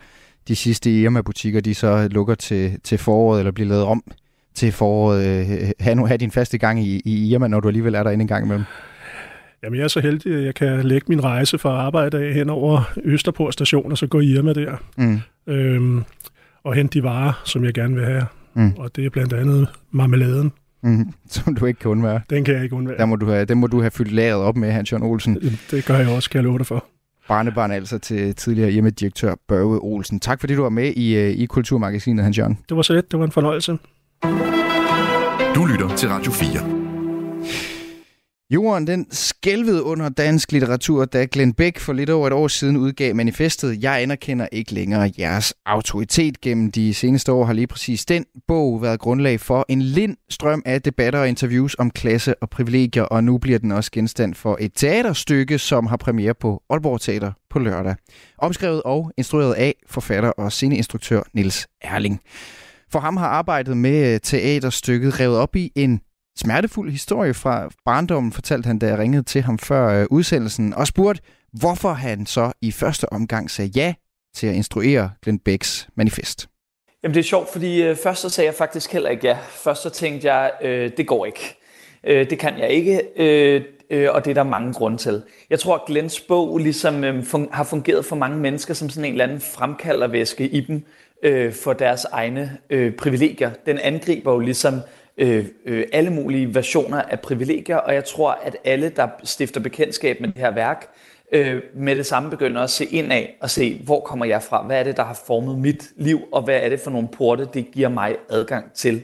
[0.48, 4.04] de sidste Irma-butikker, de så lukker til, til foråret, eller bliver lavet om
[4.54, 8.04] til foråret, øh, have, have din faste gang i, i Irma, når du alligevel er
[8.04, 8.66] der en gang imellem?
[9.64, 12.50] Jamen, jeg er så heldig, at jeg kan lægge min rejse for arbejde af hen
[12.50, 14.76] over Østerport station, og så gå i Irma der.
[14.98, 15.20] Mm.
[15.50, 16.04] Øhm,
[16.64, 18.26] og hente de varer, som jeg gerne vil have.
[18.54, 18.74] Mm.
[18.78, 20.52] Og det er blandt andet marmeladen.
[20.84, 22.22] Mm, som du ikke kan undvære.
[22.30, 22.98] Den kan jeg ikke undvære.
[22.98, 25.36] Der må du have, den må du have fyldt lagret op med, Hans Jørgen Olsen.
[25.36, 26.86] Det, det gør jeg også, kan jeg love dig for.
[27.28, 30.20] Barnebarn altså til tidligere hjemmedirektør Børge Olsen.
[30.20, 32.58] Tak fordi du var med i, øh, i Kulturmagasinet, Hans Jørgen.
[32.70, 33.12] Det var så let.
[33.12, 33.78] Det var en fornøjelse.
[35.56, 36.79] Du lytter til Radio 4.
[38.52, 42.78] Jorden den skælvede under dansk litteratur, da Glenn Beck for lidt over et år siden
[42.78, 46.42] udgav manifestet Jeg anerkender ikke længere jeres autoritet.
[46.42, 50.62] Gennem de seneste år har lige præcis den bog været grundlag for en lind strøm
[50.66, 54.58] af debatter og interviews om klasse og privilegier, og nu bliver den også genstand for
[54.62, 57.96] et teaterstykke, som har premiere på Aalborg Teater på lørdag.
[58.38, 62.20] Omskrevet og instrueret af forfatter og sceneinstruktør Nils Erling.
[62.92, 66.00] For ham har arbejdet med teaterstykket revet op i en
[66.40, 70.88] smertefuld historie fra barndommen, fortalte han, da jeg ringede til ham før øh, udsendelsen, og
[70.88, 71.22] spurgte,
[71.54, 73.94] hvorfor han så i første omgang sagde ja
[74.36, 76.50] til at instruere Glenn Becks manifest.
[77.04, 79.38] Jamen det er sjovt, fordi øh, først så sagde jeg faktisk heller ikke ja.
[79.50, 81.58] Først så tænkte jeg, øh, det går ikke.
[82.04, 85.22] Øh, det kan jeg ikke, øh, øh, og det er der mange grunde til.
[85.50, 89.06] Jeg tror, at Glens bog ligesom øh, fun- har fungeret for mange mennesker som sådan
[89.06, 90.86] en eller anden fremkaldervæske i dem
[91.24, 93.52] øh, for deres egne øh, privilegier.
[93.66, 94.82] Den angriber jo ligesom øh,
[95.20, 100.30] øh, alle mulige versioner af privilegier, og jeg tror, at alle, der stifter bekendtskab med
[100.30, 100.88] det her værk,
[101.32, 104.64] øh, med det samme begynder at se ind af og se, hvor kommer jeg fra?
[104.64, 107.48] Hvad er det, der har formet mit liv, og hvad er det for nogle porte,
[107.54, 109.04] det giver mig adgang til?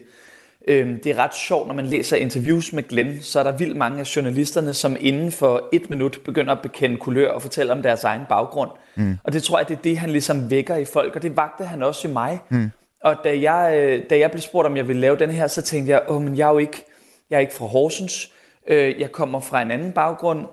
[0.68, 3.78] Øh, det er ret sjovt, når man læser interviews med Glenn, så er der vildt
[3.78, 7.82] mange af journalisterne, som inden for et minut begynder at bekende kulør og fortælle om
[7.82, 8.70] deres egen baggrund.
[8.95, 9.18] Mm.
[9.24, 11.63] Og det tror jeg, det er det, han ligesom vækker i folk, og det vagte
[11.63, 12.39] han også i mig.
[12.49, 12.72] Mm.
[13.06, 15.62] Og da jeg, øh, da jeg blev spurgt, om jeg ville lave den her, så
[15.62, 16.86] tænkte jeg, åh, men jeg er jo ikke,
[17.30, 18.32] jeg er ikke fra Horsens.
[18.68, 20.45] Øh, jeg kommer fra en anden baggrund.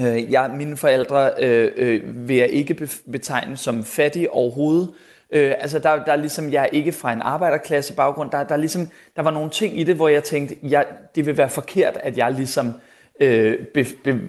[0.00, 4.90] Øh, jeg, mine forældre øh, øh, vil jeg ikke betegne som fattige overhovedet.
[5.30, 8.30] Øh, altså der, der er ligesom, jeg er ikke fra en arbejderklasse baggrund.
[8.30, 11.26] Der, der, er ligesom, der var nogle ting i det, hvor jeg tænkte, jeg, det
[11.26, 12.72] vil være forkert, at jeg ligesom
[13.20, 14.20] øh, be, be,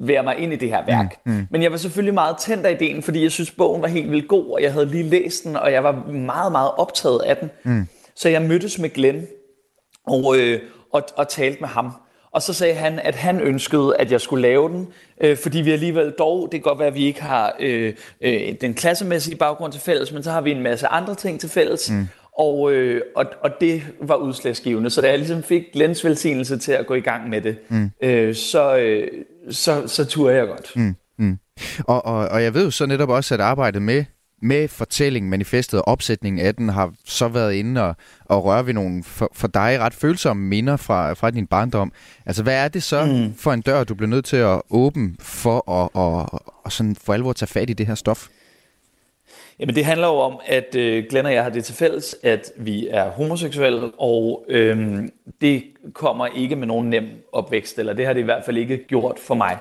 [0.00, 1.16] være mig ind i det her værk.
[1.26, 1.46] Mm, mm.
[1.50, 4.28] Men jeg var selvfølgelig meget tændt af ideen, fordi jeg synes, bogen var helt vildt
[4.28, 7.50] god, og jeg havde lige læst den, og jeg var meget, meget optaget af den.
[7.64, 7.88] Mm.
[8.14, 9.26] Så jeg mødtes med Glenn
[10.06, 10.60] og, øh,
[10.92, 11.92] og, og talte med ham.
[12.32, 14.88] Og så sagde han, at han ønskede, at jeg skulle lave den,
[15.20, 18.54] øh, fordi vi alligevel dog, det kan godt være, at vi ikke har øh, øh,
[18.60, 21.90] den klassemæssige baggrund til fælles, men så har vi en masse andre ting til fælles.
[21.90, 22.08] Mm.
[22.40, 24.90] Og, øh, og, og det var udslagsgivende.
[24.90, 27.90] Så da jeg ligesom fik Glens velsignelse til at gå i gang med det, mm.
[28.02, 29.08] øh, så, øh,
[29.50, 30.72] så, så turde jeg godt.
[30.76, 30.94] Mm.
[31.18, 31.38] Mm.
[31.78, 34.04] Og, og, og jeg ved jo så netop også, at arbejdet med
[34.42, 38.74] med fortælling, manifestet og opsætningen af den, har så været inde og, og røre ved
[38.74, 41.92] nogle for, for dig ret følsomme minder fra, fra din barndom.
[42.26, 43.34] Altså, hvad er det så mm.
[43.34, 47.12] for en dør, du bliver nødt til at åbne for at og, og sådan for
[47.14, 48.28] alvor tage fat i det her stof?
[49.60, 52.52] Jamen det handler jo om, at øh, Glenn og jeg har det til fælles, at
[52.56, 55.02] vi er homoseksuelle, og øh,
[55.40, 58.84] det kommer ikke med nogen nem opvækst, eller det har det i hvert fald ikke
[58.86, 59.58] gjort for mig.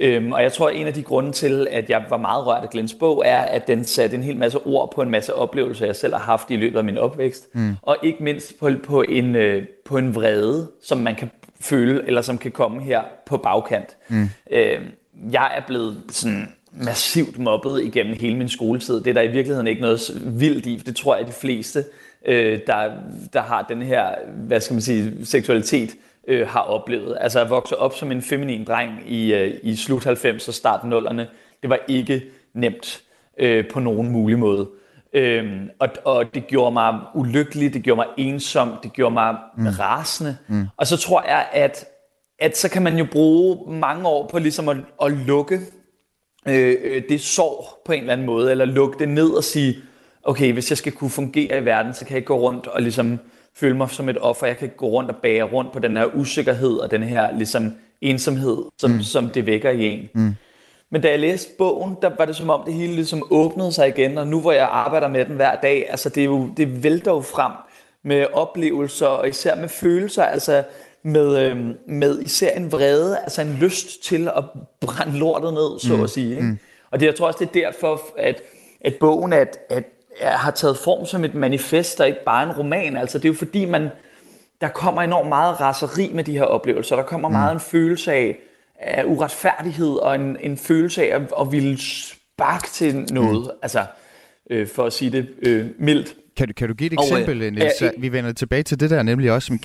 [0.00, 2.62] Øhm, og jeg tror, at en af de grunde til, at jeg var meget rørt
[2.62, 5.86] af Glens bog, er, at den satte en hel masse ord på en masse oplevelser,
[5.86, 7.54] jeg selv har haft i løbet af min opvækst.
[7.54, 7.76] Mm.
[7.82, 11.30] Og ikke mindst på, på, en, øh, på en vrede, som man kan
[11.60, 13.96] føle, eller som kan komme her på bagkant.
[14.08, 14.28] Mm.
[14.50, 14.84] Øhm,
[15.32, 16.52] jeg er blevet sådan
[16.84, 19.00] massivt mobbet igennem hele min skoletid.
[19.00, 21.84] Det er der i virkeligheden ikke noget vildt i, det tror jeg, de fleste,
[22.26, 22.90] øh, der,
[23.32, 24.10] der har den her,
[24.46, 25.90] hvad skal man sige, seksualitet,
[26.28, 27.18] øh, har oplevet.
[27.20, 30.80] Altså at vokse op som en feminin dreng i, øh, i slut 90'erne og start
[30.80, 31.22] 0'erne,
[31.62, 32.22] det var ikke
[32.54, 33.02] nemt
[33.38, 34.68] øh, på nogen mulig måde.
[35.12, 39.66] Øhm, og, og det gjorde mig ulykkelig, det gjorde mig ensom, det gjorde mig mm.
[39.66, 40.36] rasende.
[40.48, 40.66] Mm.
[40.76, 41.84] Og så tror jeg, at,
[42.38, 45.60] at så kan man jo bruge mange år på ligesom at, at lukke
[46.48, 49.76] øh, øh, det sår på en eller anden måde, eller lukke det ned og sige,
[50.22, 52.82] okay, hvis jeg skal kunne fungere i verden, så kan jeg ikke gå rundt og
[52.82, 53.18] ligesom
[53.56, 54.46] føle mig som et offer.
[54.46, 57.74] Jeg kan gå rundt og bære rundt på den her usikkerhed og den her ligesom
[58.00, 59.02] ensomhed, som, mm.
[59.02, 60.08] som det vækker i en.
[60.14, 60.34] Mm.
[60.90, 63.88] Men da jeg læste bogen, der var det som om det hele ligesom åbnede sig
[63.88, 66.82] igen, og nu hvor jeg arbejder med den hver dag, altså det, er jo, det
[66.82, 67.52] vælter jo frem
[68.04, 70.62] med oplevelser, og især med følelser, altså
[71.06, 74.44] med, øh, med især en vrede, altså en lyst til at
[74.80, 76.02] brænde lortet ned, så mm.
[76.02, 76.30] at sige.
[76.30, 76.42] Ikke?
[76.42, 76.58] Mm.
[76.90, 78.42] Og det, jeg tror også, det er derfor, at,
[78.80, 79.84] at bogen at, at,
[80.20, 82.96] at har taget form som et manifest, og ikke bare en roman.
[82.96, 83.88] Altså det er jo fordi, man,
[84.60, 86.96] der kommer enormt meget raseri med de her oplevelser.
[86.96, 87.32] Der kommer mm.
[87.32, 88.38] meget en følelse af,
[88.80, 93.58] af uretfærdighed og en, en følelse af at, at ville sparke til noget, mm.
[93.62, 93.84] altså
[94.50, 96.16] øh, for at sige det øh, mildt.
[96.36, 97.82] Kan du, kan du give et eksempel, og, øh, Niels?
[97.82, 99.58] Øh, vi vender tilbage til det der nemlig også.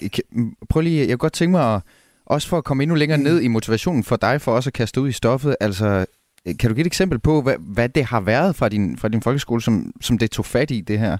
[0.69, 1.81] Prøv lige, jeg kunne godt tænke mig, at,
[2.25, 3.23] også for at komme endnu længere mm.
[3.23, 6.05] ned i motivationen for dig, for også at kaste ud i stoffet, altså
[6.45, 9.21] kan du give et eksempel på, hvad, hvad det har været fra din, fra din
[9.21, 11.17] folkeskole, som, som det tog fat i, det her?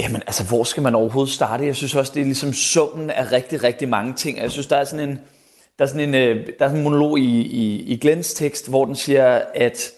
[0.00, 1.66] Jamen, altså, hvor skal man overhovedet starte?
[1.66, 4.38] Jeg synes også, det er ligesom summen af rigtig, rigtig mange ting.
[4.38, 5.18] Jeg synes, der er sådan en,
[5.78, 8.68] der er sådan en, øh, der er sådan en monolog i, i, i Glens tekst,
[8.68, 9.90] hvor den siger, at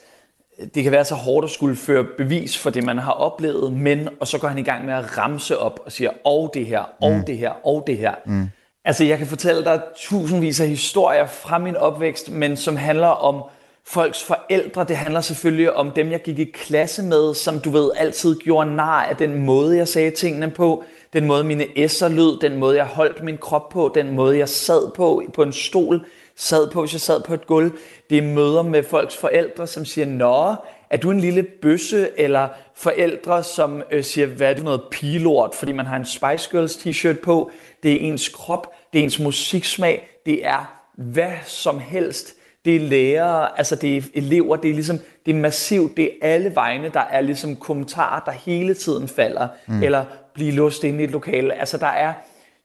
[0.75, 4.09] det kan være så hårdt at skulle føre bevis for det, man har oplevet, men,
[4.21, 6.83] og så går han i gang med at ramse op og siger, og det her,
[7.01, 7.25] og mm.
[7.25, 8.15] det her, og det her.
[8.27, 8.49] Mm.
[8.85, 13.43] Altså, jeg kan fortælle dig tusindvis af historier fra min opvækst, men som handler om
[13.87, 14.85] folks forældre.
[14.85, 18.77] Det handler selvfølgelig om dem, jeg gik i klasse med, som du ved altid gjorde
[18.77, 22.77] nar af den måde, jeg sagde tingene på, den måde mine s'er lød, den måde,
[22.77, 26.07] jeg holdt min krop på, den måde, jeg sad på på en stol,
[26.41, 27.73] sad på, hvis jeg sad på et gulv.
[28.11, 30.55] Det er møder med folks forældre, som siger, Nå,
[30.91, 32.09] er du en lille bøsse?
[32.17, 36.51] Eller forældre, som øh, siger, hvad er det noget pilort, fordi man har en Spice
[36.51, 37.51] Girls t-shirt på.
[37.83, 42.35] Det er ens krop, det er ens musiksmag, det er hvad som helst
[42.65, 46.35] det er lærere, altså det er elever, det er ligesom, det er massivt, det er
[46.35, 49.83] alle vegne, der er ligesom kommentarer, der hele tiden falder, mm.
[49.83, 51.55] eller bliver låst inde i et lokale.
[51.55, 52.13] Altså der er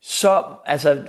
[0.07, 1.03] så, altså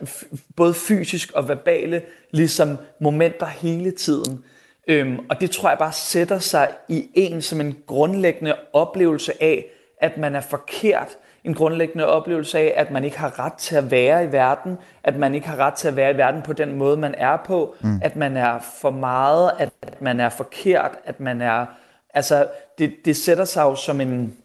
[0.56, 4.44] både fysisk og verbale, ligesom momenter hele tiden.
[4.88, 9.66] Øhm, og det tror jeg bare sætter sig i en som en grundlæggende oplevelse af,
[10.00, 11.08] at man er forkert,
[11.44, 15.16] en grundlæggende oplevelse af, at man ikke har ret til at være i verden, at
[15.16, 17.74] man ikke har ret til at være i verden på den måde, man er på,
[17.80, 18.00] mm.
[18.02, 19.70] at man er for meget, at
[20.00, 21.66] man er forkert, at man er...
[22.14, 24.36] Altså, det, det sætter sig jo som, en,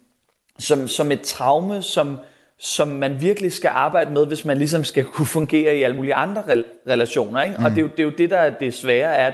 [0.59, 2.19] som, som et traume, som,
[2.61, 6.13] som man virkelig skal arbejde med, hvis man ligesom skal kunne fungere i alle mulige
[6.13, 6.43] andre
[6.87, 7.41] relationer.
[7.41, 7.55] Ikke?
[7.57, 7.65] Mm.
[7.65, 9.33] Og det er, jo, det er jo det, der er det svære, at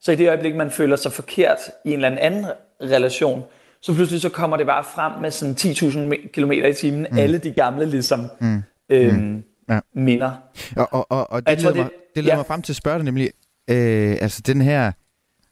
[0.00, 2.46] så i det øjeblik, man føler sig forkert i en eller anden
[2.82, 3.42] relation,
[3.82, 7.18] så pludselig så kommer det bare frem med sådan 10.000 km i timen, mm.
[7.18, 8.62] alle de gamle ligesom mm.
[8.88, 9.42] øhm, mm.
[9.70, 9.80] Ja.
[9.94, 10.32] minder.
[10.76, 12.36] Og, og, og, og det, leder mig, det leder ja.
[12.36, 13.30] mig frem til at spørge dig nemlig,
[13.70, 14.92] øh, altså den her,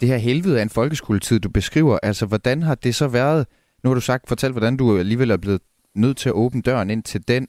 [0.00, 3.46] det her helvede af en folkeskoletid, du beskriver, altså hvordan har det så været,
[3.84, 5.60] nu har du sagt, fortalt, hvordan du alligevel er blevet
[5.97, 7.49] nødt til at åbne døren ind til den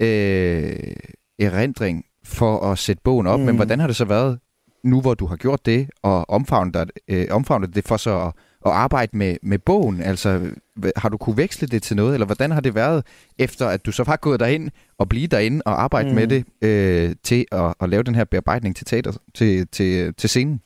[0.00, 0.96] øh,
[1.38, 3.46] erindring for at sætte bogen op, mm.
[3.46, 4.38] men hvordan har det så været
[4.84, 8.32] nu, hvor du har gjort det, og omfavnet, øh, omfavnet det for så at
[8.66, 10.00] at arbejde med, med bogen?
[10.00, 10.50] Altså,
[10.96, 13.06] har du kunne veksle det til noget, eller hvordan har det været,
[13.38, 16.14] efter at du så har gået derind og blive derinde og arbejde mm.
[16.14, 20.28] med det øh, til at, at lave den her bearbejdning til teater, til, til, til
[20.28, 20.60] scenen?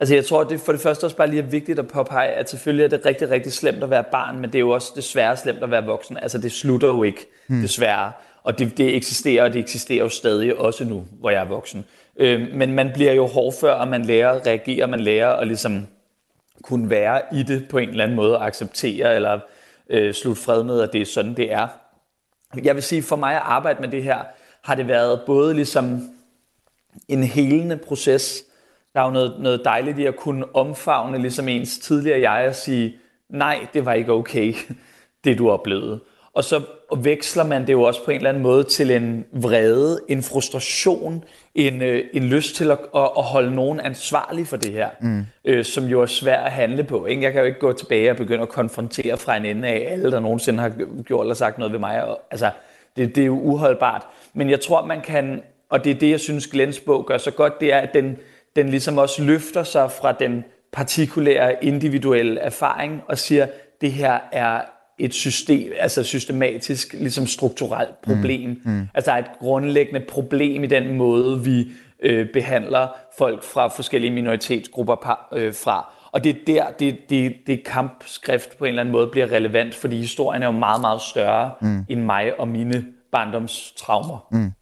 [0.00, 2.50] Altså jeg tror, det for det første også bare lige er vigtigt at påpege, at
[2.50, 5.36] selvfølgelig er det rigtig, rigtig slemt at være barn, men det er jo også desværre
[5.36, 6.16] slemt at være voksen.
[6.16, 7.60] Altså det slutter jo ikke, hmm.
[7.62, 8.12] desværre.
[8.42, 11.84] Og det, det eksisterer, og det eksisterer jo stadig også nu, hvor jeg er voksen.
[12.16, 15.86] Øh, men man bliver jo hårdfør, og man lærer at reagere, man lærer at ligesom
[16.62, 19.40] kunne være i det på en eller anden måde, og acceptere eller
[19.90, 21.68] øh, slutte fred med, at det er sådan, det er.
[22.62, 24.18] Jeg vil sige, for mig at arbejde med det her,
[24.62, 26.10] har det været både ligesom
[27.08, 28.44] en helende proces.
[28.98, 32.54] Der er jo noget, noget dejligt i at kunne omfavne ligesom ens tidligere jeg og
[32.54, 32.96] sige,
[33.30, 34.54] nej, det var ikke okay,
[35.24, 36.00] det du oplevede.
[36.34, 36.62] Og så
[36.96, 41.24] veksler man det jo også på en eller anden måde til en vrede, en frustration,
[41.54, 45.26] en, øh, en lyst til at, at, at holde nogen ansvarlig for det her, mm.
[45.44, 47.06] øh, som jo er svært at handle på.
[47.06, 47.22] Ikke?
[47.22, 50.10] Jeg kan jo ikke gå tilbage og begynde at konfrontere fra en ende af alle,
[50.10, 50.72] der nogensinde har
[51.02, 52.04] gjort eller sagt noget ved mig.
[52.04, 52.50] Og, altså,
[52.96, 54.06] det, det er jo uholdbart.
[54.34, 57.30] Men jeg tror, man kan og det er det, jeg synes, Glens bog gør så
[57.30, 58.16] godt, det er, at den,
[58.58, 63.46] den ligesom også løfter sig fra den partikulære, individuelle erfaring og siger,
[63.80, 64.60] det her er
[64.98, 68.50] et system, altså systematisk, ligesom strukturelt problem.
[68.50, 68.72] Mm.
[68.72, 68.88] Mm.
[68.94, 71.66] Altså et grundlæggende problem i den måde, vi
[72.02, 72.88] øh, behandler
[73.18, 75.92] folk fra forskellige minoritetsgrupper øh, fra.
[76.12, 79.74] Og det er der, det, det, det kampskrift på en eller anden måde bliver relevant,
[79.74, 81.86] fordi historien er jo meget, meget større mm.
[81.88, 84.26] end mig og mine barndomstraumer.
[84.32, 84.52] Mm.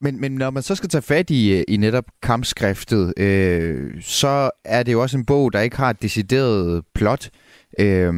[0.00, 4.82] Men, men når man så skal tage fat i, i netop kampskriftet, øh, så er
[4.82, 7.30] det jo også en bog, der ikke har et decideret plot.
[7.78, 8.14] Øh,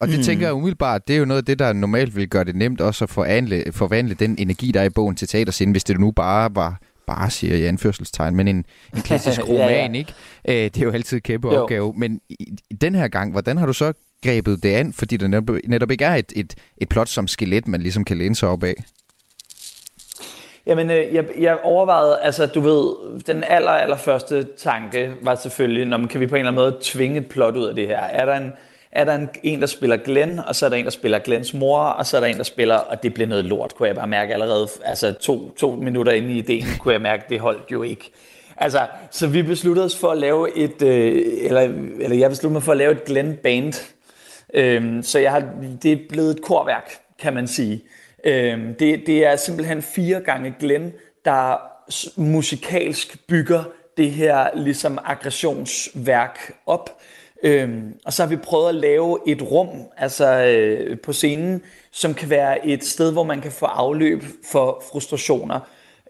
[0.00, 0.22] og det mm.
[0.22, 2.80] tænker jeg umiddelbart, det er jo noget af det, der normalt vil gøre det nemt
[2.80, 6.10] også at forvandle, forvandle den energi, der er i bogen til teaterscenen, hvis det nu
[6.10, 8.64] bare var bare siger i anførselstegn, men en,
[8.96, 9.92] en klassisk roman, ja, ja.
[9.92, 10.14] ikke?
[10.48, 11.62] Øh, det er jo altid en kæmpe jo.
[11.62, 11.92] opgave.
[11.96, 12.36] Men i,
[12.70, 13.92] i den her gang, hvordan har du så
[14.22, 14.92] grebet det an?
[14.92, 18.18] Fordi der netop, netop ikke er et, et, et plot som skelet, man ligesom kan
[18.18, 18.84] læne sig op af.
[20.66, 22.94] Jamen, øh, jeg, jeg overvejede, altså du ved,
[23.26, 26.64] den aller, aller første tanke var selvfølgelig, når man kan vi på en eller anden
[26.64, 27.98] måde tvinge et plot ud af det her?
[27.98, 28.52] Er der en,
[28.92, 31.54] er der en, en, der spiller Glenn, og så er der en, der spiller Glens
[31.54, 33.96] mor, og så er der en, der spiller, og det bliver noget lort, kunne jeg
[33.96, 37.72] bare mærke allerede, altså to, to minutter inde i ideen, kunne jeg mærke, det holdt
[37.72, 38.10] jo ikke.
[38.56, 41.60] Altså, så vi besluttede os for at lave et, øh, eller,
[42.00, 43.72] eller jeg besluttede mig for at lave et Glenn Band.
[44.54, 45.44] Øhm, så jeg har,
[45.82, 47.82] det er blevet et korværk, kan man sige.
[48.24, 50.92] Øhm, det, det er simpelthen fire gange Glenn,
[51.24, 51.56] der
[52.16, 53.64] musikalsk bygger
[53.96, 57.00] det her ligesom aggressionsværk op.
[57.42, 62.14] Øhm, og så har vi prøvet at lave et rum altså øh, på scenen, som
[62.14, 65.60] kan være et sted, hvor man kan få afløb for frustrationer.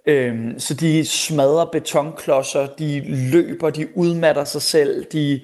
[0.07, 3.03] Øhm, så de smadrer betonklodser, de
[3.33, 5.41] løber, de udmatter sig selv, de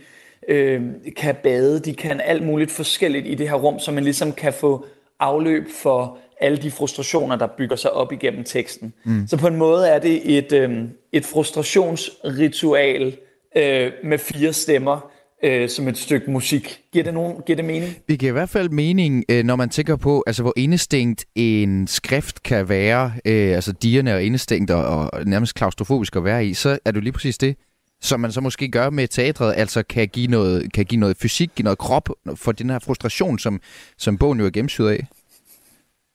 [0.49, 0.83] øh,
[1.17, 4.53] kan bade, de kan alt muligt forskelligt i det her rum, så man ligesom kan
[4.53, 4.87] få
[5.21, 8.93] afløb for alle de frustrationer, der bygger sig op igennem teksten.
[9.05, 9.27] Mm.
[9.29, 13.17] Så på en måde er det et, øh, et frustrationsritual
[13.57, 15.11] øh, med fire stemmer,
[15.43, 16.81] øh, som et stykke musik.
[16.93, 17.97] Giver det, nogen, giver det mening?
[18.09, 21.87] Det giver i hvert fald mening, øh, når man tænker på, altså, hvor indestængt en
[21.87, 26.55] skrift kan være, øh, altså dierne og indestængt og, og nærmest klaustrofobisk at være i,
[26.55, 27.57] så er det lige præcis det,
[28.01, 31.51] som man så måske gør med teatret, altså kan give noget, kan give noget fysik,
[31.57, 33.61] give noget krop for den her frustration, som,
[33.99, 35.07] som bogen jo er gennemsyret af.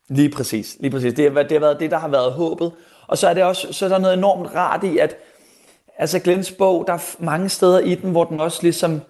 [0.09, 1.13] Lige præcis, lige præcis.
[1.13, 2.71] Det har, det har været det, der har været håbet.
[3.07, 5.17] Og så er, det også, så er der noget enormt rart i, at
[5.97, 9.01] altså Glens bog, der er mange steder i den, hvor den også ligesom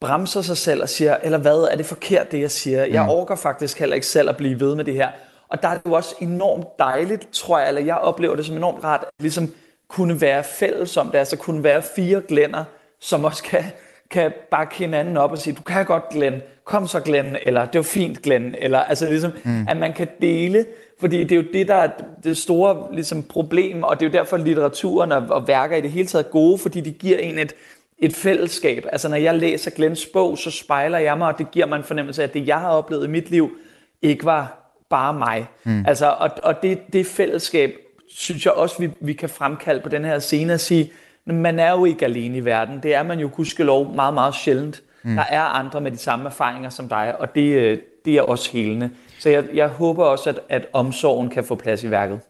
[0.00, 2.84] bremser sig selv og siger, eller hvad, er det forkert, det jeg siger?
[2.84, 3.08] Jeg mm.
[3.08, 5.08] orker faktisk heller ikke selv at blive ved med det her.
[5.48, 8.56] Og der er det jo også enormt dejligt, tror jeg, eller jeg oplever det som
[8.56, 9.54] enormt rart, at ligesom
[9.88, 12.64] kunne være fælles om det, altså kunne være fire glænder,
[13.00, 13.64] som også kan,
[14.10, 17.78] kan bakke hinanden op og sige, du kan godt Glenn, kom så Glenn, eller det
[17.78, 19.66] var fint Glenn, eller altså ligesom, mm.
[19.68, 20.64] at man kan dele,
[21.00, 21.90] fordi det er jo det, der er
[22.24, 25.90] det store ligesom, problem, og det er jo derfor litteraturen og, og værker i det
[25.90, 27.54] hele taget er gode, fordi de giver en et,
[27.98, 28.86] et fællesskab.
[28.92, 31.84] Altså når jeg læser Glens bog, så spejler jeg mig, og det giver mig en
[31.84, 33.56] fornemmelse af, at det jeg har oplevet i mit liv,
[34.02, 34.58] ikke var
[34.90, 35.46] bare mig.
[35.64, 35.84] Mm.
[35.86, 37.74] Altså, og, og det, det fællesskab,
[38.08, 40.92] synes jeg også, vi, vi kan fremkalde på den her scene og sige,
[41.24, 42.82] man er jo ikke alene i verden.
[42.82, 44.82] Det er man jo gudskelov meget, meget sjældent.
[45.04, 45.14] Mm.
[45.14, 48.52] Der er andre med de samme erfaringer som dig, og det, øh, det er også
[48.52, 48.90] helende.
[49.18, 52.20] Så jeg, jeg håber også, at, at omsorgen kan få plads i værket.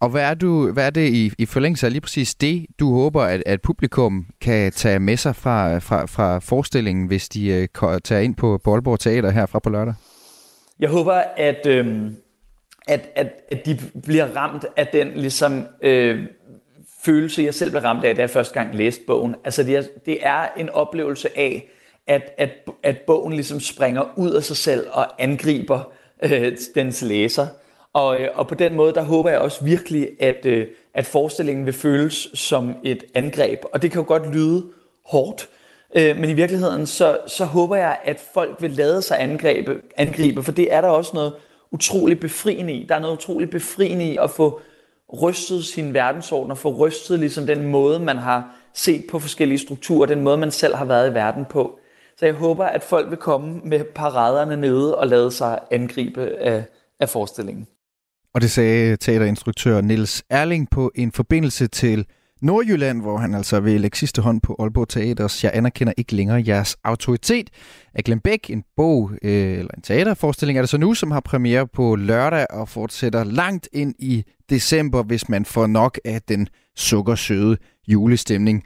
[0.00, 2.94] Og hvad er, du, hvad er det i, i forlængelse af lige præcis det, du
[2.94, 7.98] håber, at, at publikum kan tage med sig fra, fra, fra forestillingen, hvis de uh,
[8.04, 9.94] tager ind på Boldborg Teater herfra på lørdag?
[10.80, 12.10] Jeg håber, at, øh,
[12.88, 16.26] at, at, at de bliver ramt af den ligesom, øh,
[17.04, 19.34] følelse, jeg selv blev ramt af, da jeg første gang læste bogen.
[19.44, 21.68] Altså det er, det er en oplevelse af,
[22.08, 22.50] at, at,
[22.82, 25.92] at bogen ligesom springer ud af sig selv og angriber
[26.22, 27.46] øh, dens læser.
[27.92, 31.66] Og, øh, og på den måde, der håber jeg også virkelig, at, øh, at forestillingen
[31.66, 33.58] vil føles som et angreb.
[33.72, 34.64] Og det kan jo godt lyde
[35.06, 35.48] hårdt,
[35.94, 40.42] øh, men i virkeligheden, så, så håber jeg, at folk vil lade sig angribe, angribe,
[40.42, 41.32] for det er der også noget
[41.70, 42.86] utroligt befriende i.
[42.88, 44.60] Der er noget utroligt befriende i at få
[45.22, 50.06] rystet sin verdensorden og få rystet ligesom den måde, man har set på forskellige strukturer,
[50.06, 51.78] den måde, man selv har været i verden på.
[52.18, 56.64] Så jeg håber, at folk vil komme med paraderne nede og lade sig angribe af,
[57.00, 57.66] af forestillingen.
[58.34, 62.06] Og det sagde teaterinstruktør Niels Erling på en forbindelse til
[62.42, 66.44] Nordjylland, hvor han altså vil lægge sidste hånd på Aalborg Teaters Jeg anerkender ikke længere
[66.46, 67.50] jeres autoritet
[67.94, 71.20] af Glenn Beck, en bog øh, eller en teaterforestilling er det så nu, som har
[71.20, 76.48] premiere på lørdag og fortsætter langt ind i december, hvis man får nok af den
[76.76, 77.56] sukkersøde
[77.88, 78.64] julestemning.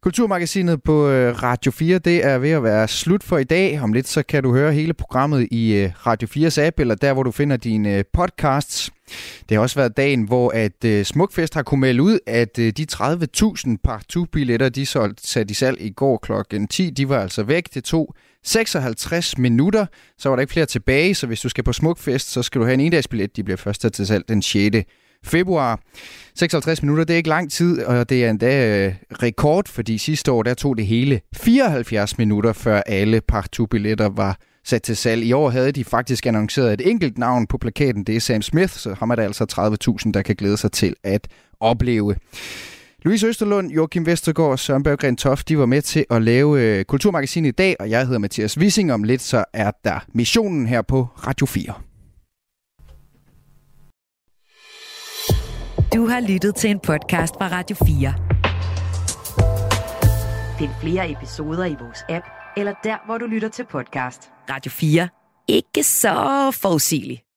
[0.00, 3.80] Kulturmagasinet på øh, Radio 4, det er ved at være slut for i dag.
[3.80, 7.12] Om lidt så kan du høre hele programmet i øh, Radio 4's app, eller der,
[7.12, 8.90] hvor du finder dine øh, podcasts.
[9.48, 13.76] Det har også været dagen, hvor at Smukfest har kunnet melde ud, at de 30.000
[13.84, 17.74] par billetter de solgte sat i salg i går klokken 10, de var altså væk.
[17.74, 19.86] Det tog 56 minutter,
[20.18, 22.64] så var der ikke flere tilbage, så hvis du skal på Smukfest, så skal du
[22.64, 23.36] have en endagsbillet.
[23.36, 24.86] De bliver først til salg den 6
[25.24, 25.80] februar.
[26.34, 30.32] 56 minutter, det er ikke lang tid, og det er endda øh, rekord, fordi sidste
[30.32, 35.24] år der tog det hele 74 minutter, før alle partout-billetter var sat til salg.
[35.24, 38.72] I år havde de faktisk annonceret et enkelt navn på plakaten, det er Sam Smith,
[38.72, 41.28] så ham er der altså 30.000, der kan glæde sig til at
[41.60, 42.14] opleve.
[43.04, 46.84] Louise Østerlund, Joachim Vestergaard og Søren Berggren Toft, de var med til at lave øh,
[46.84, 48.92] Kulturmagasinet i dag, og jeg hedder Mathias Wissing.
[48.92, 51.87] Om lidt så er der missionen her på Radio 4.
[55.94, 58.14] Du har lyttet til en podcast fra Radio 4.
[60.58, 62.26] Find flere episoder i vores app,
[62.56, 64.30] eller der, hvor du lytter til podcast.
[64.50, 65.08] Radio 4.
[65.48, 67.27] Ikke så forudsigeligt.